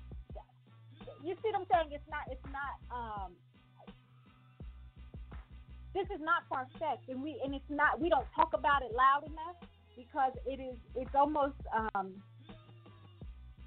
[1.24, 1.96] you see what I'm saying?
[1.96, 3.32] It's not it's not um
[5.96, 8.92] this is not far fetched and we and it's not we don't talk about it
[8.92, 9.56] loud enough
[9.96, 12.12] because it is it's almost um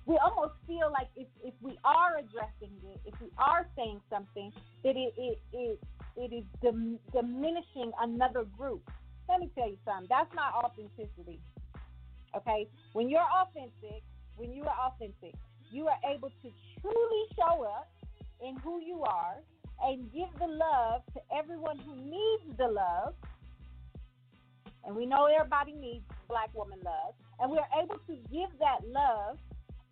[0.06, 4.52] we almost feel like if, if we are addressing it, if we are saying something,
[4.84, 5.80] that it it it,
[6.18, 8.82] it is dim, diminishing another group.
[9.30, 10.08] Let me tell you something.
[10.10, 11.40] That's not authenticity.
[12.36, 14.02] Okay, when you're authentic,
[14.36, 15.36] when you are authentic,
[15.72, 16.50] you are able to
[16.82, 17.88] truly show up
[18.42, 19.38] in who you are
[19.84, 23.14] and give the love to everyone who needs the love.
[24.86, 27.14] And we know everybody needs black woman love.
[27.40, 29.38] And we're able to give that love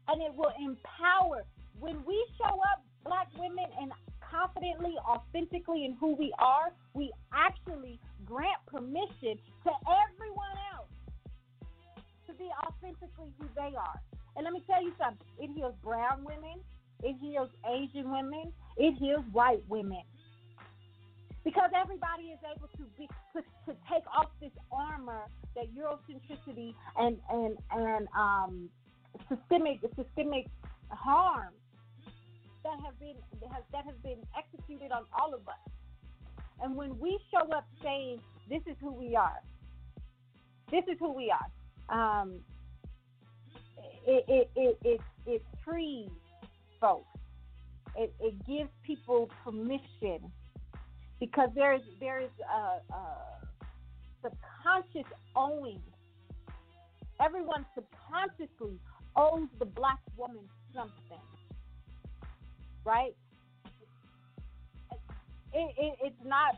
[0.08, 1.44] and it will empower.
[1.80, 8.00] When we show up, black women, and confidently, authentically in who we are, we actually
[8.26, 10.90] grant permission to everyone else
[12.28, 14.02] to be authentically who they are.
[14.36, 16.60] And let me tell you something it heals brown women,
[17.04, 20.02] it heals Asian women, it heals white women.
[21.44, 25.24] Because everybody is able to be to, to take off this armor
[25.56, 28.70] that Eurocentricity and and and um,
[29.30, 30.48] systemic systemic
[30.90, 31.54] harm
[32.64, 35.72] that have been that has been executed on all of us.
[36.62, 38.20] And when we show up saying,
[38.50, 39.42] "This is who we are,"
[40.70, 41.48] this is who we are.
[41.90, 42.40] Um,
[44.06, 46.10] it, it, it, it, it frees
[46.80, 47.08] folks.
[47.96, 50.32] It, it gives people permission
[51.20, 53.04] because there is there is a, a
[54.22, 55.82] subconscious owing.
[57.20, 58.80] Everyone subconsciously
[59.16, 60.44] owes the black woman
[60.76, 61.24] something,
[62.86, 63.16] right?
[65.54, 66.56] It, it, it's not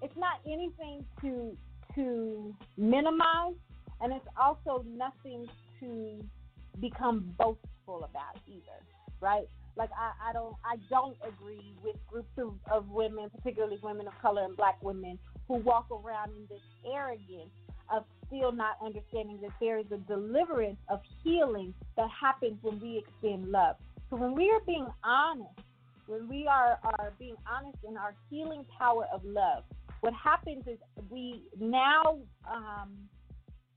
[0.00, 1.56] it's not anything to
[1.94, 3.54] to minimize,
[4.00, 5.46] and it's also nothing
[5.80, 6.24] to
[6.80, 8.80] become boastful about either,
[9.20, 9.46] right?
[9.76, 14.14] Like I, I don't I don't agree with groups of, of women, particularly women of
[14.22, 15.18] color and black women,
[15.48, 17.50] who walk around in this arrogance
[17.92, 22.98] of still not understanding that there is a deliverance of healing that happens when we
[22.98, 23.76] extend love.
[24.10, 25.50] So when we are being honest,
[26.06, 29.64] when we are, are being honest in our healing power of love,
[30.00, 30.78] what happens is
[31.10, 32.18] we now
[32.50, 32.92] um,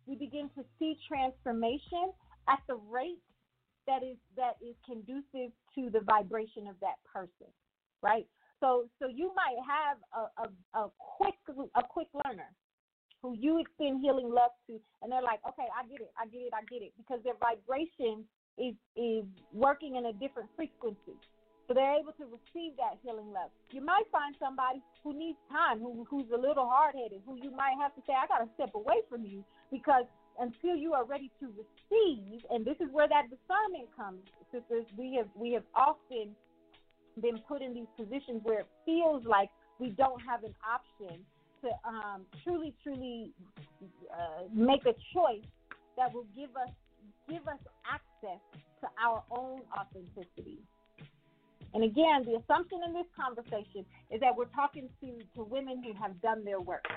[0.07, 2.11] we begin to see transformation
[2.47, 3.19] at the rate
[3.85, 7.47] that is that is conducive to the vibration of that person,
[8.01, 8.25] right?
[8.59, 11.35] So so you might have a, a, a quick
[11.75, 12.49] a quick learner
[13.21, 16.41] who you extend healing love to, and they're like, okay, I get it, I get
[16.45, 18.23] it, I get it, because their vibration
[18.57, 21.17] is is working in a different frequency.
[21.67, 23.51] So they're able to receive that healing love.
[23.75, 27.51] You might find somebody who needs time, who who's a little hard headed, who you
[27.51, 30.05] might have to say, I gotta step away from you because
[30.39, 34.19] until you are ready to receive, and this is where that discernment comes,
[34.51, 34.85] sisters.
[34.97, 36.35] We have we have often
[37.21, 39.49] been put in these positions where it feels like
[39.79, 41.19] we don't have an option
[41.61, 43.31] to um, truly, truly
[44.13, 45.45] uh, make a choice
[45.97, 46.69] that will give us
[47.27, 47.59] give us
[47.89, 48.39] access
[48.81, 50.59] to our own authenticity.
[51.73, 55.93] And again, the assumption in this conversation is that we're talking to, to women who
[56.01, 56.87] have done their work,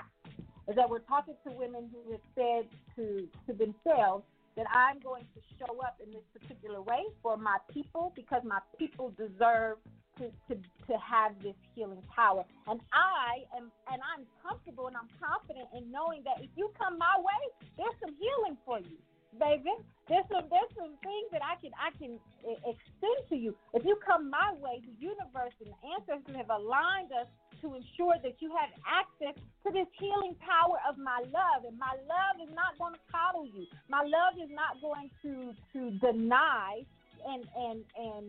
[0.71, 2.63] is that we're talking to women who have said
[2.95, 4.23] to, to themselves
[4.55, 8.59] that I'm going to show up in this particular way for my people because my
[8.79, 9.77] people deserve
[10.17, 12.43] to, to, to have this healing power.
[12.67, 16.97] And I am and I'm comfortable and I'm confident in knowing that if you come
[16.97, 17.41] my way,
[17.75, 18.95] there's some healing for you
[19.39, 19.71] baby.
[20.09, 22.19] There's some there's some things that I can I can
[22.67, 23.55] extend to you.
[23.73, 27.27] If you come my way, the universe and the ancestors have aligned us
[27.61, 31.65] to ensure that you have access to this healing power of my love.
[31.67, 33.65] And my love is not going to coddle you.
[33.89, 36.83] My love is not going to to deny
[37.27, 38.25] and and and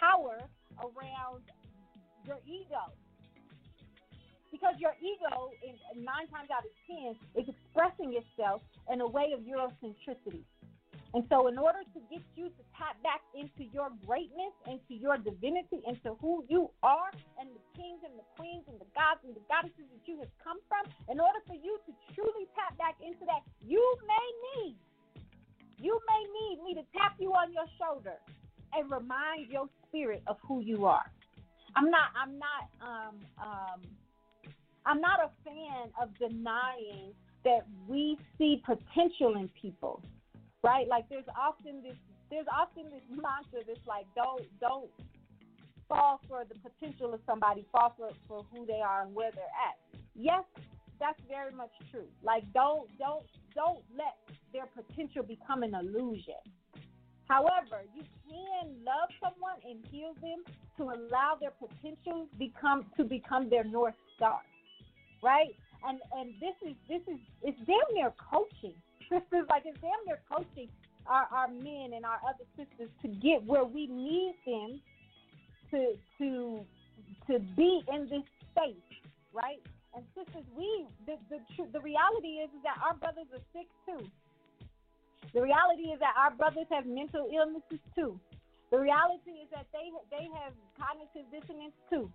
[0.00, 0.40] cower
[0.80, 1.44] around
[2.26, 2.92] your ego
[4.52, 8.60] because your ego, in, nine times out of ten, is expressing itself
[8.92, 10.44] in a way of Eurocentricity.
[11.14, 15.20] And so, in order to get you to tap back into your greatness, into your
[15.20, 19.36] divinity, into who you are, and the kings and the queens and the gods and
[19.36, 22.96] the goddesses that you have come from, in order for you to truly tap back
[23.04, 24.76] into that, you may need,
[25.76, 28.16] you may need me to tap you on your shoulder
[28.72, 31.04] and remind your spirit of who you are.
[31.76, 33.80] I'm not, I'm not, um, um,
[34.86, 37.12] I'm not a fan of denying
[37.44, 40.02] that we see potential in people,
[40.62, 40.88] right?
[40.88, 41.96] Like there's often this
[42.30, 44.90] there's often this mantra that's like don't don't
[45.88, 49.44] fall for the potential of somebody, fall for, for who they are and where they're
[49.44, 49.76] at.
[50.14, 50.44] Yes,
[50.98, 52.06] that's very much true.
[52.22, 54.16] Like don't don't don't let
[54.52, 56.40] their potential become an illusion.
[57.28, 60.44] However, you can love someone and heal them
[60.76, 64.40] to allow their potential become to become their north star,
[65.22, 65.54] right?
[65.86, 68.74] And and this is this is it's damn near coaching.
[69.12, 70.68] Is like it's damn near coaching
[71.06, 74.80] our our men and our other sisters to get where we need them
[75.70, 76.64] to to
[77.28, 78.88] to be in this space,
[79.32, 79.60] right?
[79.94, 81.38] And sisters, we the the
[81.72, 84.00] the reality is, is that our brothers are sick too.
[85.34, 88.20] The reality is that our brothers have mental illnesses too.
[88.70, 92.08] The reality is that they they have cognitive dissonance too.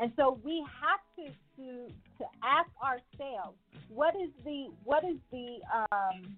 [0.00, 1.88] And so we have to to
[2.18, 3.56] to ask ourselves
[3.88, 6.36] what is the what is the um,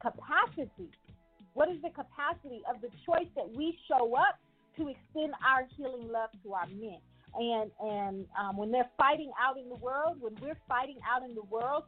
[0.00, 0.90] capacity
[1.54, 4.38] what is the capacity of the choice that we show up
[4.76, 6.98] to extend our healing love to our men?
[7.34, 11.34] And and um, when they're fighting out in the world, when we're fighting out in
[11.34, 11.84] the world,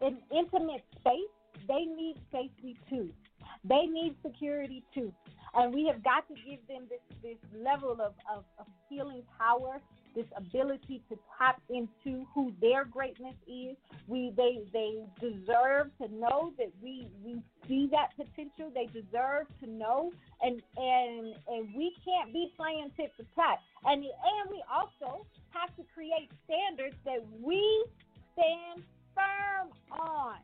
[0.00, 1.32] in intimate space,
[1.68, 3.10] they need safety too.
[3.64, 5.12] They need security too.
[5.54, 9.80] And we have got to give them this, this level of, of, of healing power
[10.16, 13.76] this ability to tap into who their greatness is.
[14.08, 18.72] We they they deserve to know that we we see that potential.
[18.74, 20.12] They deserve to know,
[20.42, 23.60] and and and we can't be playing tit for tat.
[23.84, 27.86] And and we also have to create standards that we
[28.32, 28.82] stand
[29.14, 29.68] firm
[30.00, 30.36] on.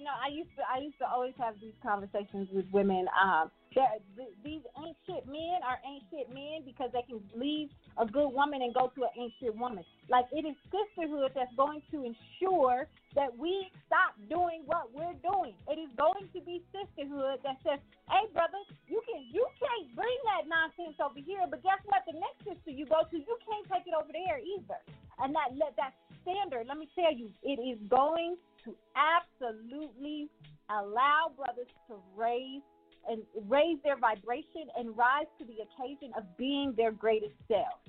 [0.00, 3.04] You know, I used to I used to always have these conversations with women.
[3.12, 4.00] Um, that
[4.40, 7.68] these ain't shit men are ain't shit men because they can leave
[8.00, 9.84] a good woman and go to an ain't shit woman.
[10.08, 15.52] Like it is sisterhood that's going to ensure that we stop doing what we're doing.
[15.68, 17.76] It is going to be sisterhood that says,
[18.08, 18.56] "Hey, brother,
[18.88, 22.08] you can you can't bring that nonsense over here, but guess what?
[22.08, 24.80] The next sister you go to, you can't take it over there either."
[25.22, 30.28] And that that standard, let me tell you, it is going to absolutely
[30.70, 32.62] allow brothers to raise
[33.08, 37.80] and raise their vibration and rise to the occasion of being their greatest self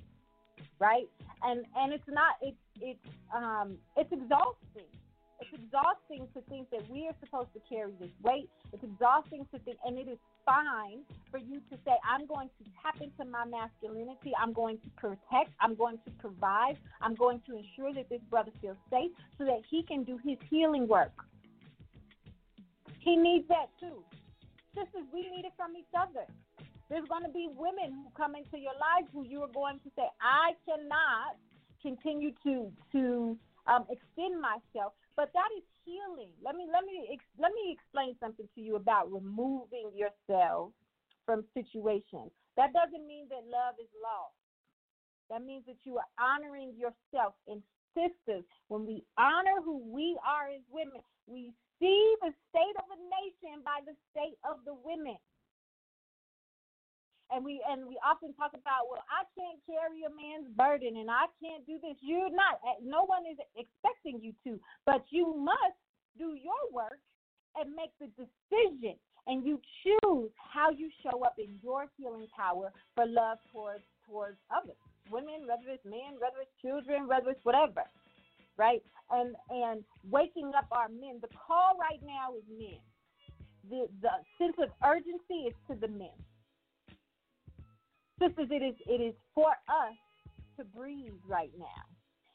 [0.81, 1.07] right?
[1.43, 4.89] And and it's not it's it's um it's exhausting.
[5.39, 8.49] It's exhausting to think that we are supposed to carry this weight.
[8.73, 12.69] It's exhausting to think and it is fine for you to say i'm going to
[12.81, 17.57] tap into my masculinity i'm going to protect i'm going to provide i'm going to
[17.57, 21.13] ensure that this brother feels safe so that he can do his healing work
[22.99, 24.03] he needs that too
[24.75, 26.25] sisters, we need it from each other.
[26.89, 29.89] There's going to be women who come into your life who you are going to
[29.95, 31.39] say, I cannot
[31.81, 33.37] continue to to
[33.67, 34.93] um, extend myself.
[35.15, 36.31] But that is healing.
[36.43, 40.71] Let me let me let me explain something to you about removing yourself
[41.25, 42.31] from situations.
[42.57, 44.35] That doesn't mean that love is lost.
[45.29, 47.35] That means that you are honoring yourself.
[47.47, 47.63] And
[47.95, 52.99] sisters, when we honor who we are as women, we see the state of a
[53.23, 55.17] nation by the state of the women.
[57.31, 61.09] And we and we often talk about, well, I can't carry a man's burden and
[61.09, 61.95] I can't do this.
[62.01, 65.79] You're not eh, no one is expecting you to, but you must
[66.19, 66.99] do your work
[67.55, 68.95] and make the decision
[69.27, 74.37] and you choose how you show up in your healing power for love towards towards
[74.51, 74.77] others.
[75.11, 77.83] Women, whether it's men, whether it's children, whether it's whatever
[78.57, 78.83] right?
[79.09, 81.19] And and waking up our men.
[81.21, 82.79] The call right now is men.
[83.69, 86.15] The the sense of urgency is to the men.
[88.21, 89.97] Sisters, it is it is for us
[90.57, 91.81] to breathe right now.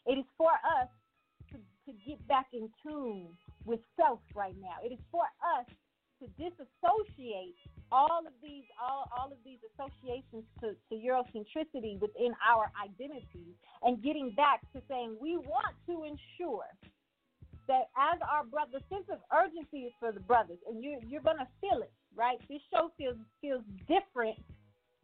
[0.05, 0.91] It is for us
[1.53, 3.29] to, to get back in tune
[3.65, 4.83] with self right now.
[4.83, 5.23] It is for
[5.57, 5.67] us
[6.19, 7.55] to disassociate
[7.93, 14.03] all of these all, all of these associations to, to Eurocentricity within our identities and
[14.03, 16.67] getting back to saying we want to ensure
[17.69, 21.23] that as our brother, the sense of urgency is for the brothers, and you you're
[21.23, 22.39] gonna feel it, right?
[22.49, 24.35] This show feels feels different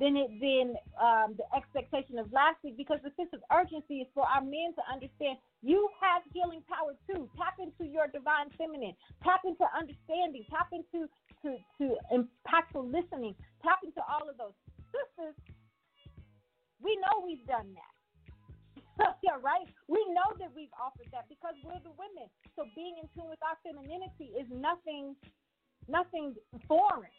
[0.01, 4.09] than it than um, the expectation of last week because the sense of urgency is
[4.15, 7.29] for our men to understand you have healing power too.
[7.39, 8.95] Tap into your divine feminine.
[9.23, 10.45] Tap into understanding.
[10.51, 11.07] Tap into
[11.45, 13.35] to, to impactful listening.
[13.63, 14.57] Tap into all of those.
[14.91, 15.37] Sisters,
[16.83, 17.95] we know we've done that.
[19.25, 19.65] yeah, right?
[19.89, 22.29] We know that we've offered that because we're the women.
[22.57, 25.17] So being in tune with our femininity is nothing
[25.89, 26.35] nothing
[26.69, 27.11] foreign.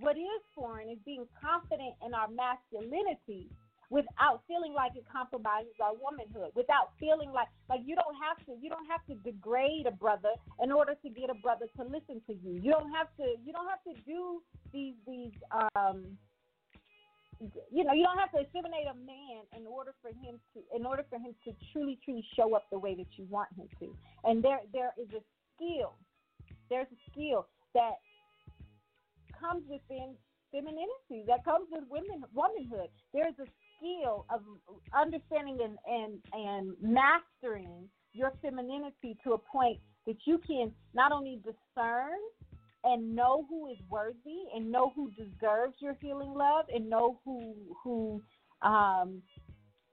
[0.00, 3.48] What is foreign is being confident in our masculinity
[3.90, 8.56] without feeling like it compromises our womanhood, without feeling like like you don't have to
[8.60, 10.32] you don't have to degrade a brother
[10.62, 12.58] in order to get a brother to listen to you.
[12.58, 15.36] You don't have to you don't have to do these these
[15.76, 16.18] um
[17.70, 20.86] you know, you don't have to inseminate a man in order for him to, in
[20.86, 23.94] order for him to truly, truly show up the way that you want him to.
[24.24, 25.22] And there, there is a
[25.54, 25.94] skill.
[26.70, 27.98] There's a skill that
[29.42, 30.14] comes within
[30.52, 32.88] femininity, that comes with women, womanhood.
[33.12, 34.42] There's a skill of
[34.94, 41.40] understanding and and and mastering your femininity to a point that you can not only
[41.42, 42.18] discern
[42.84, 47.54] and know who is worthy and know who deserves your healing love and know who
[47.82, 48.22] who
[48.62, 49.22] um,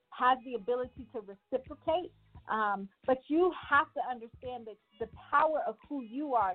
[0.10, 2.12] has the ability to reciprocate.
[2.52, 6.54] Um, but you have to understand that the power of who you are.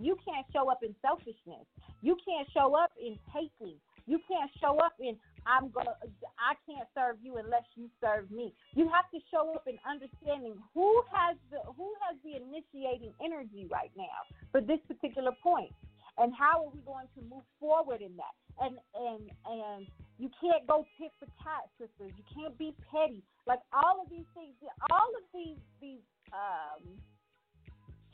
[0.00, 1.66] You can't show up in selfishness.
[2.02, 3.76] You can't show up in taking.
[4.06, 5.16] You can't show up in
[5.46, 5.94] I'm gonna
[6.38, 8.52] I can't serve you unless you serve me.
[8.74, 13.66] You have to show up in understanding who has the who has the initiating energy
[13.70, 15.70] right now for this particular point,
[16.18, 18.34] and how are we going to move forward in that?
[18.58, 19.86] And and and
[20.18, 22.10] you can't go tit for tat, sisters.
[22.18, 23.22] You can't be petty.
[23.46, 24.54] Like all of these things,
[24.90, 26.02] all of these these
[26.34, 26.82] um,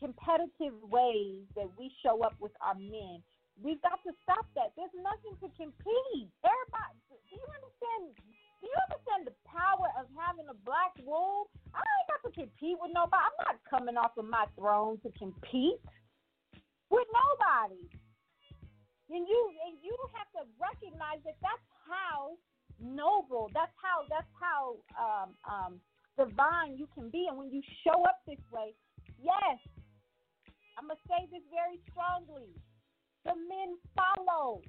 [0.03, 3.23] competitive ways that we show up with our men
[3.61, 4.73] We've got to stop that.
[4.81, 6.29] There's nothing to compete.
[6.41, 6.97] Everybody,
[7.29, 8.17] do you understand?
[8.17, 11.51] Do you understand the power of having a black womb?
[11.77, 13.21] I ain't got to compete with nobody.
[13.21, 15.83] I'm not coming off of my throne to compete
[16.89, 17.83] with nobody.
[19.13, 22.41] And you and you have to recognize that that's how
[22.81, 23.53] noble.
[23.53, 25.73] That's how that's how um, um,
[26.17, 27.29] divine you can be.
[27.29, 28.73] And when you show up this way,
[29.21, 29.61] yes,
[30.79, 32.49] I'm gonna say this very strongly
[33.25, 34.63] the men follow.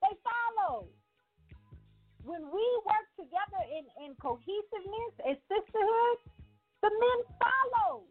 [0.00, 0.88] They follow.
[2.24, 6.18] When we work together in, in cohesiveness and sisterhood,
[6.80, 8.08] the men follow.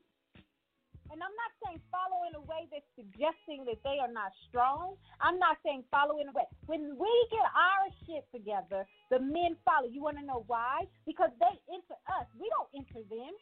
[1.09, 4.99] And I'm not saying follow in a way that's suggesting that they are not strong.
[5.23, 6.45] I'm not saying follow in a way.
[6.67, 9.87] When we get our shit together, the men follow.
[9.87, 10.85] You want to know why?
[11.07, 12.27] Because they enter us.
[12.35, 13.33] We don't enter them.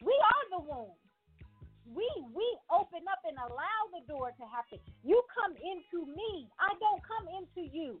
[0.00, 0.94] We are the womb
[1.94, 4.78] we we open up and allow the door to happen.
[5.04, 6.48] You come into me.
[6.60, 8.00] I don't come into you.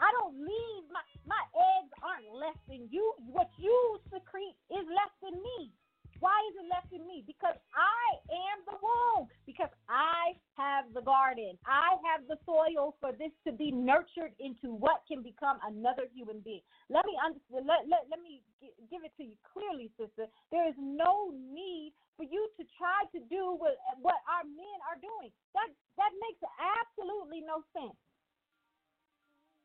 [0.00, 3.14] I don't leave my my eggs aren't left in you.
[3.26, 5.72] What you secrete is less than me.
[6.20, 7.24] Why is it left in me?
[7.26, 9.28] Because I am the womb.
[9.48, 11.56] Because I have the garden.
[11.64, 16.40] I have the soil for this to be nurtured into what can become another human
[16.40, 16.60] being.
[16.92, 17.64] Let me understand.
[17.64, 18.44] Let, let, let me
[18.92, 20.28] give it to you clearly, sister.
[20.52, 25.00] There is no need for you to try to do what, what our men are
[25.00, 25.32] doing.
[25.56, 27.96] That that makes absolutely no sense.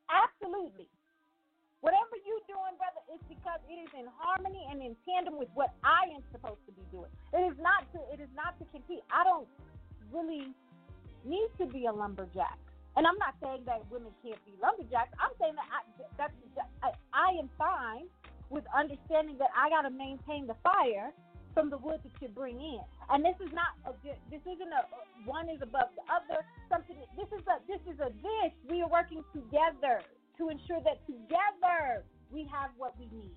[0.07, 0.87] Absolutely.
[4.35, 7.11] Harmony and in tandem with what I am supposed to be doing.
[7.33, 9.03] It is not to it is not to compete.
[9.11, 9.47] I don't
[10.11, 10.51] really
[11.23, 12.59] need to be a lumberjack.
[12.95, 15.11] And I'm not saying that women can't be lumberjacks.
[15.19, 15.79] I'm saying that I,
[16.15, 16.35] that's,
[16.79, 18.07] I, I am fine
[18.47, 21.11] with understanding that I got to maintain the fire
[21.51, 22.79] from the wood that you bring in.
[23.11, 24.83] And this is not a this isn't a
[25.27, 26.43] one is above the other.
[26.71, 28.51] Something this is a this is a this.
[28.67, 30.03] We are working together
[30.39, 33.35] to ensure that together we have what we need.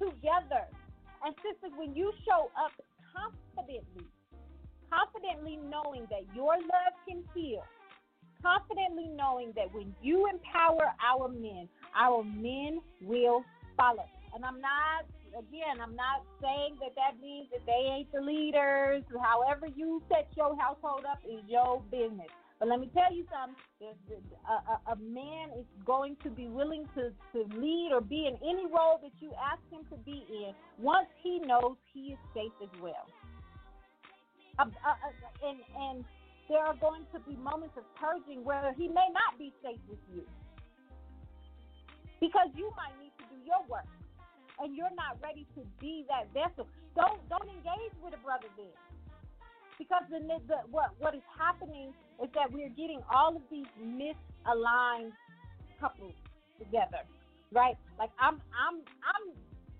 [0.00, 0.64] Together.
[1.24, 2.72] And sisters, when you show up
[3.12, 4.08] confidently,
[4.88, 7.62] confidently knowing that your love can heal,
[8.42, 13.44] confidently knowing that when you empower our men, our men will
[13.76, 14.06] follow.
[14.34, 15.04] And I'm not,
[15.38, 19.04] again, I'm not saying that that means that they ain't the leaders.
[19.20, 22.32] However, you set your household up is your business.
[22.60, 26.86] But let me tell you something: a, a, a man is going to be willing
[26.94, 30.52] to, to lead or be in any role that you ask him to be in
[30.78, 33.08] once he knows he is safe as well.
[34.60, 36.04] And and
[36.50, 40.00] there are going to be moments of purging where he may not be safe with
[40.14, 40.22] you
[42.20, 43.88] because you might need to do your work
[44.60, 46.68] and you're not ready to be that vessel.
[46.94, 48.76] Don't don't engage with a brother then
[49.80, 55.16] because the, the, what what is happening is that we're getting all of these misaligned
[55.80, 56.12] couples
[56.60, 57.00] together,
[57.50, 57.80] right?
[57.98, 59.32] Like I'm I'm I'm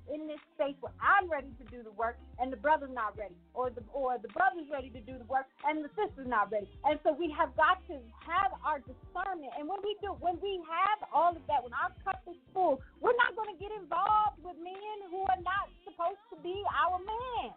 [0.09, 3.37] in this space where I'm ready to do the work and the brother's not ready,
[3.53, 6.67] or the or the brother's ready to do the work and the sister's not ready.
[6.89, 9.53] And so we have got to have our discernment.
[9.61, 12.81] And when we do, when we have all of that, when our cup is full,
[13.05, 16.97] we're not going to get involved with men who are not supposed to be our
[17.05, 17.53] man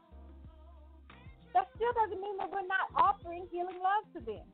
[1.54, 4.46] that still doesn't mean that we're not offering healing love to them.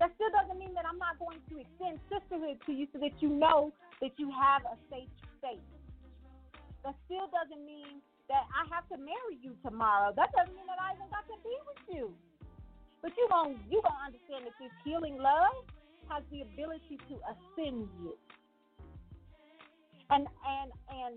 [0.00, 3.20] That still doesn't mean that I'm not going to extend sisterhood to you so that
[3.20, 5.68] you know that you have a safe space.
[6.84, 10.12] That still doesn't mean that I have to marry you tomorrow.
[10.16, 12.06] That doesn't mean that I even got to be with you.
[13.02, 15.64] But you going you gonna understand that this healing love
[16.10, 18.14] has the ability to ascend you.
[20.10, 21.16] and and and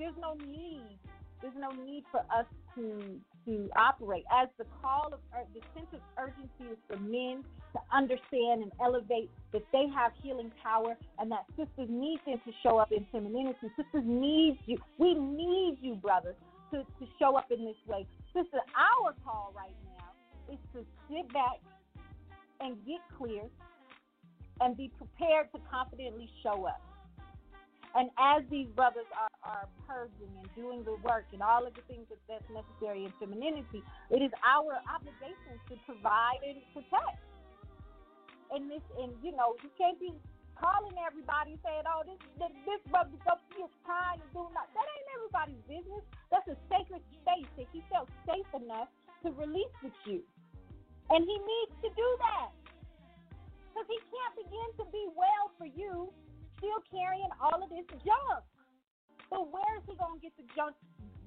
[0.00, 0.98] there's no need
[1.42, 4.24] there's no need for us to to operate.
[4.30, 5.20] As the call of
[5.54, 7.42] the sense of urgency is for men
[7.72, 12.52] to understand and elevate that they have healing power and that sisters need them to
[12.62, 13.70] show up in femininity.
[13.76, 16.36] Sisters need you we need you brothers
[16.72, 18.06] to, to show up in this way.
[18.34, 21.60] Sister our call right now is to sit back
[22.60, 23.42] and get clear
[24.60, 26.82] and be prepared to confidently show up
[27.94, 31.82] and as these brothers are, are purging and doing the work and all of the
[31.90, 33.82] things that, that's necessary in femininity,
[34.14, 37.18] it is our obligation to provide and protect.
[38.54, 40.14] And this, and you know, you can't be
[40.58, 44.86] calling everybody saying, "Oh, this this, this brother's up here crying and doing that." That
[44.86, 46.02] ain't everybody's business.
[46.34, 48.90] That's a sacred space that he felt safe enough
[49.22, 50.22] to release with you,
[51.14, 52.50] and he needs to do that
[53.70, 56.10] because he can't begin to be well for you
[56.60, 58.44] still carrying all of this junk.
[59.32, 60.76] But where is he going to get the junk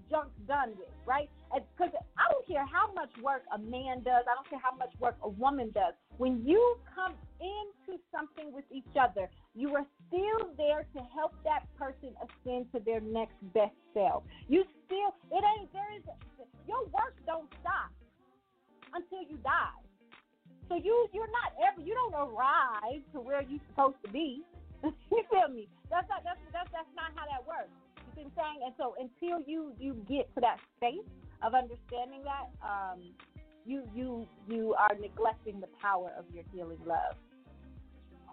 [0.10, 1.30] junk done with, right?
[1.50, 4.94] Because I don't care how much work a man does, I don't care how much
[5.00, 5.94] work a woman does.
[6.18, 11.66] When you come into something with each other, you are still there to help that
[11.78, 14.24] person ascend to their next best self.
[14.48, 16.04] You still, it ain't, there is,
[16.68, 17.90] your work don't stop
[18.94, 19.82] until you die.
[20.70, 24.44] So you, you're not ever, you don't arrive to where you're supposed to be.
[25.12, 25.68] you feel me?
[25.90, 27.72] That's not that's that's that's not how that works.
[27.96, 28.60] You see what I'm saying?
[28.68, 31.08] And so until you you get to that space
[31.42, 33.00] of understanding that, um,
[33.66, 37.16] you you you are neglecting the power of your healing love.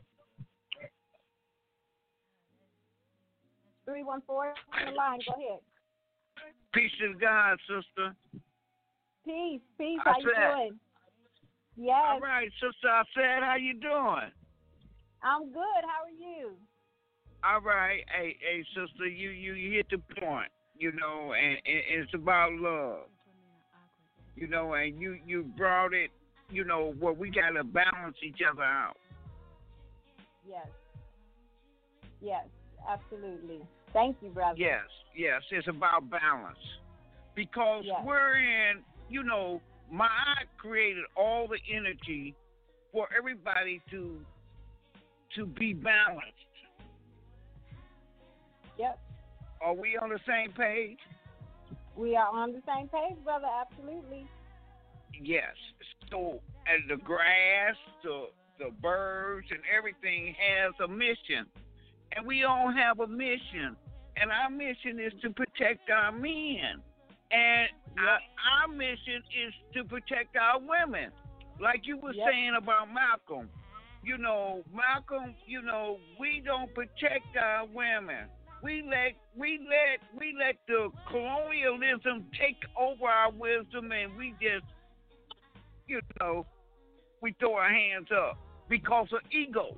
[3.86, 5.20] Three one four on the line.
[5.26, 5.61] Go ahead.
[6.73, 8.14] Peace to God, sister.
[9.25, 9.99] Peace, peace.
[10.05, 10.79] How you doing?
[11.77, 11.97] Yes.
[12.07, 12.89] All right, sister.
[12.89, 14.31] I said, how you doing?
[15.23, 15.83] I'm good.
[15.83, 16.53] How are you?
[17.45, 18.05] All right.
[18.16, 19.07] Hey, hey, sister.
[19.07, 20.51] You you, you hit the point.
[20.79, 23.09] You know, and, and it's about love.
[24.37, 26.11] You know, and you you brought it.
[26.51, 28.97] You know, where we gotta balance each other out.
[30.49, 30.66] Yes.
[32.21, 32.47] Yes,
[32.89, 33.61] absolutely.
[33.93, 34.59] Thank you, brother.
[34.59, 34.84] Yes,
[35.16, 36.59] yes, it's about balance.
[37.34, 37.97] Because yes.
[38.05, 39.61] we're in, you know,
[39.91, 40.09] my
[40.59, 42.34] created all the energy
[42.93, 44.20] for everybody to
[45.36, 46.34] to be balanced.
[48.78, 48.99] Yep.
[49.62, 50.99] Are we on the same page?
[51.97, 54.26] We are on the same page, brother, absolutely.
[55.22, 55.55] Yes.
[56.11, 58.26] So and the grass, the
[58.59, 61.47] the birds and everything has a mission
[62.17, 63.77] and we all have a mission,
[64.17, 66.83] and our mission is to protect our men,
[67.31, 67.99] and yep.
[67.99, 68.19] our,
[68.63, 71.11] our, mission is to protect our women,
[71.61, 72.27] like you were yep.
[72.31, 73.49] saying about Malcolm.
[74.03, 75.35] You know, Malcolm.
[75.47, 78.29] You know, we don't protect our women.
[78.63, 84.65] We let we let we let the colonialism take over our wisdom, and we just,
[85.87, 86.47] you know,
[87.23, 88.39] we throw our hands up
[88.69, 89.77] because of ego.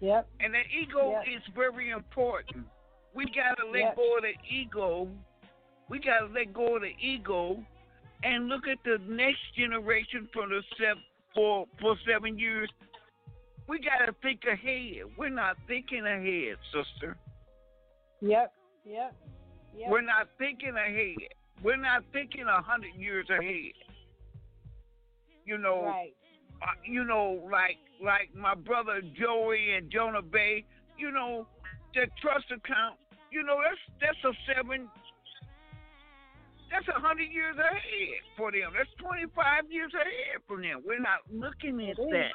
[0.00, 0.28] Yep.
[0.40, 1.22] And the ego yep.
[1.36, 2.66] is very important.
[3.14, 3.96] We gotta let yep.
[3.96, 5.08] go of the ego.
[5.88, 7.62] We gotta let go of the ego
[8.22, 11.02] and look at the next generation for the seven
[11.34, 12.70] for for seven years.
[13.68, 15.04] We gotta think ahead.
[15.18, 17.16] We're not thinking ahead, sister.
[18.20, 18.52] Yep.
[18.84, 19.14] Yep.
[19.76, 19.90] Yep.
[19.90, 21.16] We're not thinking ahead.
[21.62, 23.74] We're not thinking a hundred years ahead.
[25.44, 26.14] You know, right.
[26.62, 30.64] Uh, you know, like like my brother Joey and Jonah Bay,
[30.98, 31.46] you know,
[31.94, 32.96] their trust account,
[33.30, 34.88] you know, that's that's a seven
[36.70, 38.72] that's a hundred years ahead for them.
[38.76, 40.82] That's twenty five years ahead for them.
[40.86, 42.32] We're not looking at it that.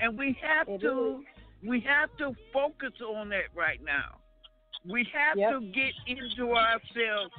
[0.00, 1.68] And we have it to is.
[1.68, 4.18] we have to focus on that right now.
[4.88, 5.50] We have Yep.
[5.52, 7.32] to get into ourselves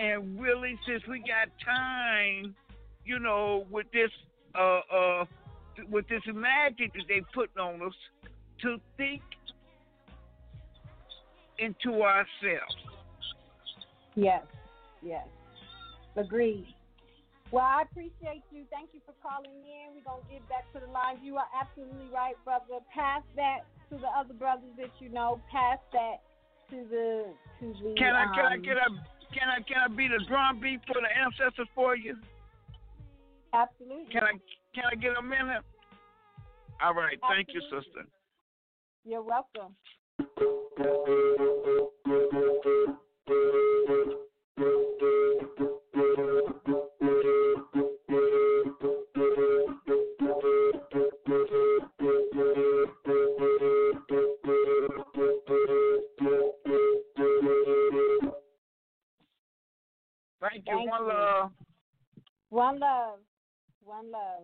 [0.00, 2.54] and really, since we got time,
[3.04, 4.10] you know, with this
[4.54, 5.24] uh uh
[5.90, 7.94] with this magic that they put on us,
[8.62, 9.22] to think
[11.58, 12.76] into ourselves.
[14.14, 14.42] Yes,
[15.02, 15.26] yes.
[16.16, 16.66] Agreed.
[17.50, 18.64] Well, I appreciate you.
[18.70, 19.96] Thank you for calling in.
[19.96, 21.16] We're going to get back to the line.
[21.22, 22.84] You are absolutely right, brother.
[22.92, 25.40] Pass that to the other brothers that you know.
[25.50, 26.20] Pass that
[26.70, 27.94] to the to the.
[27.96, 28.88] Can I can I um, get a
[29.32, 32.16] can I can I be the drum beat for the ancestors for you?
[33.54, 34.12] Absolutely.
[34.12, 34.36] Can I
[34.78, 35.62] can I get a minute?
[36.82, 38.06] All right, thank you, sister.
[39.04, 39.74] You're welcome.
[60.40, 60.74] Thank you.
[60.74, 61.08] Thank One you.
[61.08, 61.50] love.
[62.50, 63.18] One love.
[63.84, 64.37] One love.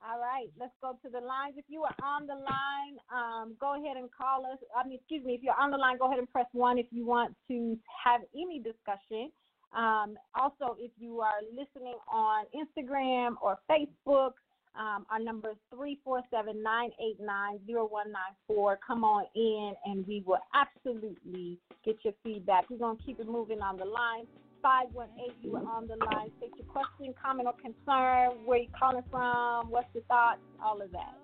[0.00, 1.54] All right, let's go to the lines.
[1.56, 4.58] If you are on the line, um, go ahead and call us.
[4.76, 6.86] I mean, excuse me, if you're on the line, go ahead and press one if
[6.90, 9.30] you want to have any discussion.
[9.76, 14.32] Um, also, if you are listening on Instagram or Facebook,
[14.78, 18.78] um, our number is 347 989 0194.
[18.86, 22.70] Come on in and we will absolutely get your feedback.
[22.70, 24.26] We're going to keep it moving on the line.
[24.62, 26.30] 518, you are on the line.
[26.38, 30.90] State your question, comment, or concern, where you calling from, what's your thoughts, all of
[30.92, 31.14] that.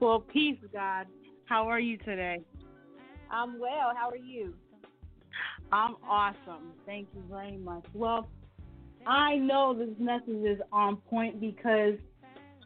[0.00, 1.06] Well, peace, God.
[1.46, 2.40] How are you today?
[3.30, 3.92] I'm well.
[3.96, 4.54] How are you?
[5.72, 6.72] I'm awesome.
[6.86, 7.84] Thank you very much.
[7.94, 8.28] Well,
[9.06, 11.94] I know this message is on point because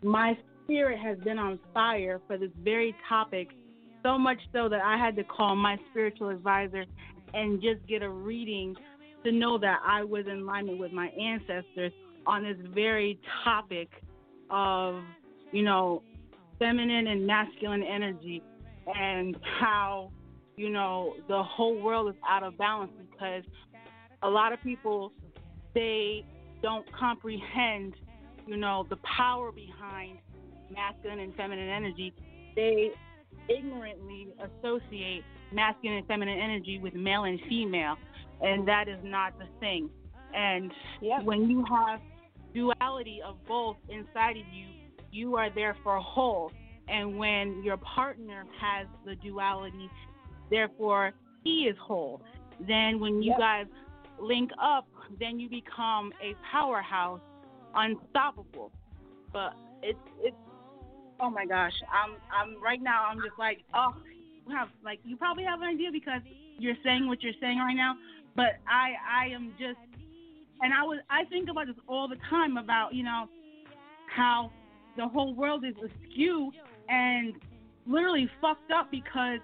[0.03, 3.49] my spirit has been on fire for this very topic,
[4.03, 6.85] so much so that I had to call my spiritual advisor
[7.35, 8.75] and just get a reading
[9.25, 11.93] to know that I was in alignment with my ancestors
[12.27, 13.89] on this very topic
[14.51, 15.03] of,
[15.53, 16.03] you know,
[16.59, 18.43] feminine and masculine energy
[18.87, 20.11] and how,
[20.57, 23.43] you know, the whole world is out of balance because
[24.23, 25.13] a lot of people
[25.75, 26.25] they
[26.63, 27.95] don't comprehend,
[28.47, 30.19] you know, the power behind
[30.71, 32.13] masculine and feminine energy.
[32.57, 32.91] They
[33.49, 37.97] ignorantly associate masculine and feminine energy with male and female,
[38.43, 39.91] and that is not the thing.
[40.35, 40.73] And
[41.25, 42.01] when you have
[42.55, 44.67] duality of both inside of you,
[45.13, 46.53] you are therefore whole.
[46.89, 49.91] And when your partner has the duality,
[50.51, 51.13] therefore
[51.45, 52.21] he is whole.
[52.67, 53.39] Then when you Yep.
[53.39, 53.67] guys
[54.19, 54.87] link up,
[55.19, 57.21] then you become a powerhouse,
[57.75, 58.73] unstoppable.
[59.33, 60.37] But it's it's
[61.21, 63.95] oh my gosh, I'm I'm right now I'm just like oh
[64.47, 66.21] we have like you probably have an idea because
[66.59, 67.95] you're saying what you're saying right now,
[68.37, 69.79] but I I am just
[70.61, 73.29] and I was I think about this all the time about you know
[74.07, 74.53] how
[74.97, 76.53] the whole world is askew
[76.89, 77.35] and
[77.87, 79.41] literally fucked up because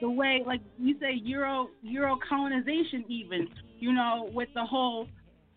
[0.00, 3.48] the way like you say Euro Euro colonization even
[3.80, 5.06] you know with the whole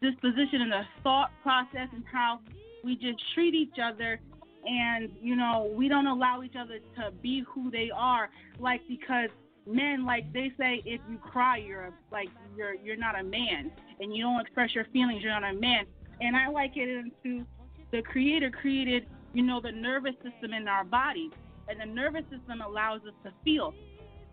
[0.02, 2.40] disposition and the thought process and how
[2.84, 4.20] we just treat each other
[4.66, 9.30] and you know we don't allow each other to be who they are like because
[9.70, 13.72] men like they say if you cry you're a, like you're you're not a man.
[14.00, 15.86] And you don't express your feelings you're not a man.
[16.22, 17.46] And i like it into
[17.92, 21.30] the creator created you know the nervous system in our body.
[21.68, 23.74] And the nervous system allows us to feel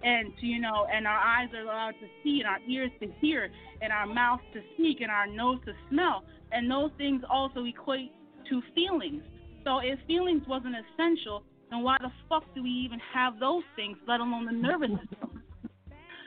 [0.03, 3.09] and to, you know and our eyes are allowed to see and our ears to
[3.21, 3.51] hear
[3.83, 6.25] and our mouth to speak and our nose to smell.
[6.53, 8.13] And those things also equate
[8.49, 9.23] to feelings.
[9.65, 13.97] So if feelings wasn't essential then why the fuck do we even have those things
[14.07, 15.43] let alone the nervous system?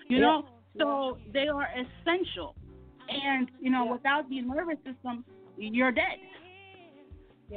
[0.07, 0.45] You know?
[0.77, 2.55] So they are essential.
[3.09, 5.25] And you know without the nervous system
[5.57, 6.19] you're dead.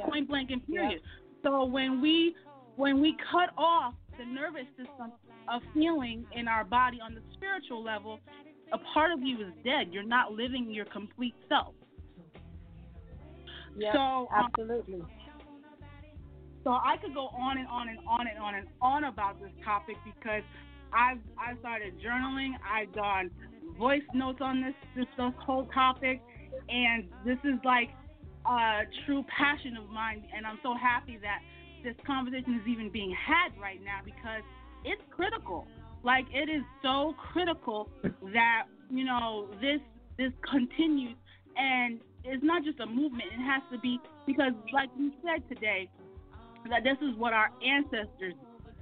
[0.09, 1.01] Point blank and period.
[1.43, 2.35] So when we
[2.75, 5.11] when we cut off the nervous system
[5.47, 8.19] of feeling in our body on the spiritual level
[8.73, 9.89] a part of you is dead.
[9.91, 11.75] You're not living your complete self.
[13.77, 13.99] Yeah, so
[14.35, 15.03] um, absolutely.
[16.63, 19.51] So I could go on and on and on and on and on about this
[19.65, 20.43] topic because
[20.93, 22.53] I've I started journaling.
[22.63, 23.31] I've done
[23.77, 26.21] voice notes on this this, this whole topic,
[26.69, 27.89] and this is like
[28.45, 30.23] a true passion of mine.
[30.35, 31.41] And I'm so happy that
[31.83, 34.43] this conversation is even being had right now because
[34.85, 35.67] it's critical.
[36.03, 37.89] Like it is so critical
[38.33, 39.81] that you know this
[40.17, 41.17] this continues,
[41.57, 43.33] and it's not just a movement.
[43.33, 45.89] It has to be because, like you said today,
[46.69, 48.33] that this is what our ancestors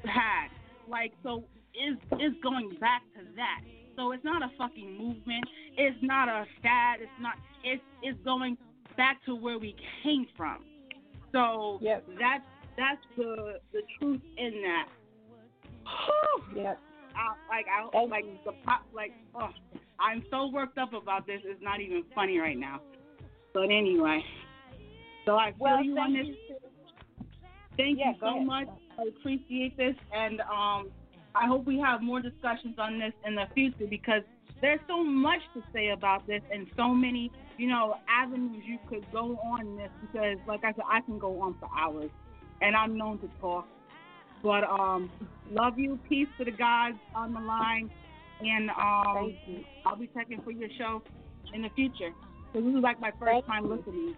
[0.05, 0.49] had.
[0.87, 3.61] like so is is going back to that.
[3.95, 5.45] So it's not a fucking movement.
[5.77, 6.97] It's not a stat.
[7.01, 7.35] It's not.
[7.63, 8.57] It's it's going
[8.97, 10.63] back to where we came from.
[11.31, 12.05] So yep.
[12.19, 12.43] that's
[12.77, 14.87] that's the the truth in that.
[16.55, 16.79] yep.
[17.15, 19.49] I, like I like the pop like oh
[19.99, 21.41] I'm so worked up about this.
[21.43, 22.81] It's not even funny right now.
[23.53, 24.23] But anyway,
[25.25, 26.27] so I feel well, you on this.
[26.27, 26.57] You
[27.77, 28.45] thank yeah, you so ahead.
[28.45, 28.67] much.
[28.97, 30.91] I appreciate this, and um,
[31.33, 34.21] I hope we have more discussions on this in the future because
[34.61, 39.05] there's so much to say about this and so many, you know, avenues you could
[39.11, 42.11] go on this because, like I said, I can go on for hours,
[42.61, 43.65] and I'm known to talk.
[44.43, 45.11] But um,
[45.51, 47.89] love you, peace to the gods on the line,
[48.39, 49.35] and um,
[49.85, 51.01] I'll be checking for your show
[51.53, 52.11] in the future.
[52.53, 53.75] So this is like my first thank time you.
[53.75, 54.15] listening.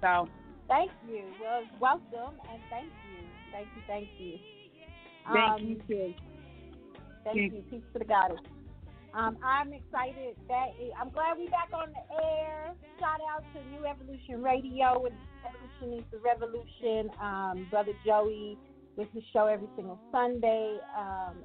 [0.00, 0.28] So
[0.72, 1.24] thank you.
[1.40, 3.18] Well, welcome and thank you,
[3.52, 4.38] thank you, thank you.
[5.32, 6.14] Thank um, you too.
[7.24, 7.62] Thank you.
[7.70, 8.38] Peace to the goddess.
[9.14, 10.68] Um, I'm excited that
[10.98, 12.72] I'm glad we're back on the air.
[12.98, 15.12] Shout out to New Evolution Radio with
[15.44, 17.10] Evolution is the Revolution.
[17.20, 18.56] Um, Brother Joey
[18.96, 20.78] with his show every single Sunday.
[20.96, 21.44] Um,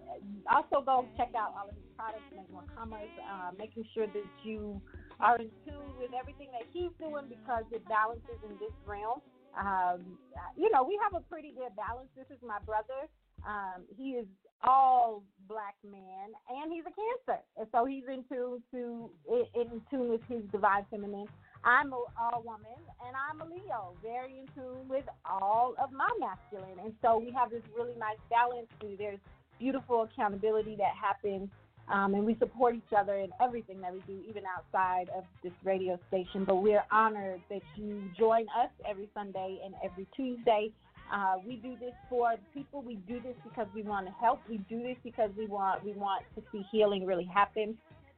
[0.49, 4.23] also, go check out all of his products, make more commerce, uh, making sure that
[4.43, 4.81] you
[5.19, 9.21] are in tune with everything that he's doing because it balances in this realm.
[9.57, 10.17] Um,
[10.55, 12.09] you know, we have a pretty good balance.
[12.15, 13.09] This is my brother.
[13.45, 14.25] Um, he is
[14.63, 19.09] all black man, and he's a Cancer, and so he's in tune to
[19.53, 21.27] in tune with his divine feminine.
[21.63, 26.09] I'm a all woman, and I'm a Leo, very in tune with all of my
[26.19, 28.67] masculine, and so we have this really nice balance.
[28.97, 29.19] There's
[29.59, 31.49] beautiful accountability that happens,
[31.89, 35.53] um, and we support each other in everything that we do, even outside of this
[35.63, 36.43] radio station.
[36.43, 40.71] But we're honored that you join us every Sunday and every Tuesday.
[41.11, 42.81] Uh, we do this for people.
[42.81, 44.41] We do this because we want to help.
[44.49, 47.77] We do this because we want we want to see healing really happen.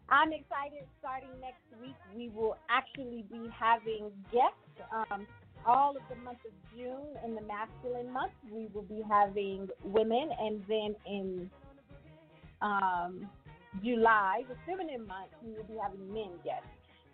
[0.10, 0.88] I'm excited.
[1.00, 4.56] Starting next week, we will actually be having guests.
[4.92, 5.28] Um,
[5.68, 10.30] all of the month of June in the masculine month, we will be having women,
[10.40, 11.50] and then in
[12.62, 13.30] um,
[13.84, 16.68] July, the feminine month, we will be having men guests.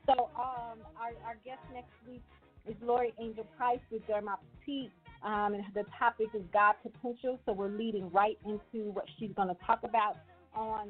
[0.06, 2.22] So um, our, our guest next week
[2.68, 4.92] is Lori Angel Price with Derma Petite.
[5.24, 7.40] Um, and the topic is God potential.
[7.46, 10.18] So we're leading right into what she's going to talk about
[10.56, 10.90] on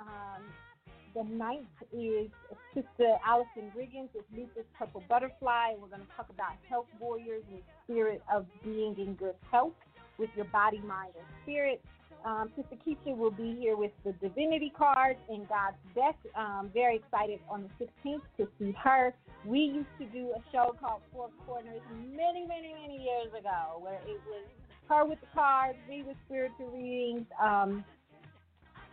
[0.00, 0.42] um,
[1.14, 2.28] the ninth is
[2.74, 5.74] Sister Allison Riggins with Lupus Purple Butterfly.
[5.80, 9.72] We're going to talk about health warriors and the spirit of being in good health
[10.18, 11.82] with your body, mind, and spirit.
[12.24, 16.18] Um, Sister Keisha will be here with the Divinity cards and God's Best.
[16.36, 19.14] Um, very excited on the 16th to see her.
[19.44, 24.00] We used to do a show called Four Corners many, many, many years ago where
[24.06, 24.44] it was
[24.88, 27.84] her with the cards, me with spiritual readings, um,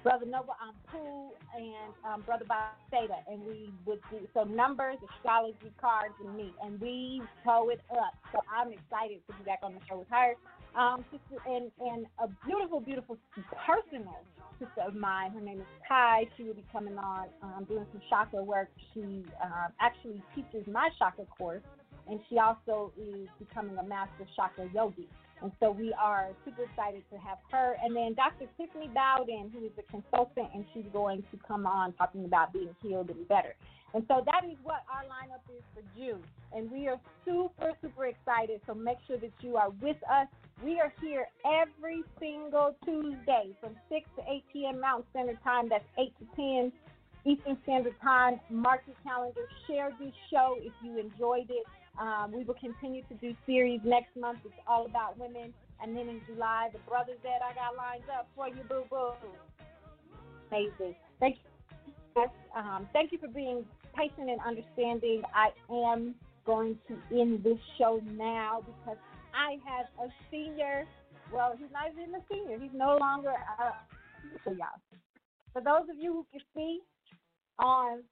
[0.04, 2.46] Brother Nova Ampu, and um, Brother
[2.92, 3.16] Theta.
[3.28, 6.54] And we would do so numbers, astrology cards, and me.
[6.64, 8.14] And we tow it up.
[8.32, 10.36] So I'm excited to be back on the show with her
[10.78, 13.18] um, sister, and, and a beautiful, beautiful
[13.66, 14.20] personal
[14.60, 15.32] sister of mine.
[15.32, 16.28] Her name is Kai.
[16.38, 18.70] She will be coming on um, doing some chakra work.
[18.94, 21.64] She uh, actually teaches my chakra course,
[22.10, 25.08] and she also is becoming a master chakra yogi.
[25.42, 27.76] And so we are super excited to have her.
[27.84, 28.48] And then Dr.
[28.58, 32.76] Tiffany Bowden, who is a consultant, and she's going to come on talking about being
[32.82, 33.56] healed and better.
[33.94, 36.22] And so that is what our lineup is for June.
[36.52, 38.60] And we are super, super excited.
[38.68, 40.28] So make sure that you are with us.
[40.64, 44.82] We are here every single Tuesday from 6 to 8 p.m.
[44.82, 45.70] Mountain Standard Time.
[45.70, 46.72] That's 8 to 10
[47.26, 48.40] Eastern Standard Time.
[48.50, 49.48] Mark your calendar.
[49.68, 51.66] Share this show if you enjoyed it.
[52.00, 54.40] Um, we will continue to do series next month.
[54.46, 55.54] It's all about women.
[55.82, 59.12] And then in July, the brothers that I got lined up for you, boo boo.
[60.52, 60.96] Amazing.
[61.20, 62.26] Thank you.
[62.56, 65.22] Um, thank you for being patient and understanding.
[65.34, 66.16] I am
[66.46, 68.98] going to end this show now because
[69.34, 70.86] I have a senior.
[71.34, 72.58] Well, he's not even a senior.
[72.60, 73.74] He's no longer a
[74.44, 74.80] for y'all.
[75.54, 76.80] For those of you who can see
[77.60, 78.04] on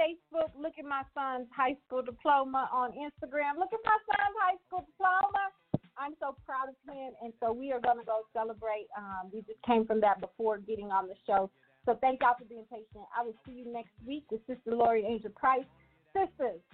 [0.00, 2.70] Facebook, look at my son's high school diploma.
[2.72, 5.52] On Instagram, look at my son's high school diploma.
[6.00, 8.88] I'm so proud of him, and so we are going to go celebrate.
[8.96, 11.50] Um, we just came from that before getting on the show.
[11.84, 13.04] So thank y'all for being patient.
[13.12, 15.68] I will see you next week with Sister Lori Angel Price.
[16.16, 16.64] Sisters,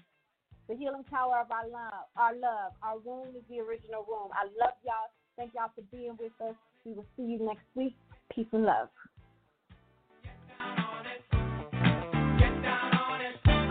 [0.69, 2.73] the healing power of our love, our love.
[2.83, 4.31] Our womb is the original womb.
[4.31, 5.11] I love y'all.
[5.37, 6.55] Thank y'all for being with us.
[6.85, 7.95] We will see you next week.
[8.33, 8.89] Peace and love.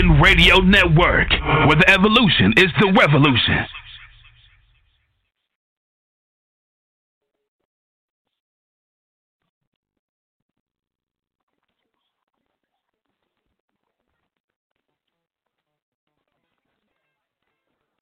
[0.00, 1.30] Radio Network,
[1.66, 3.66] where the evolution is the revolution.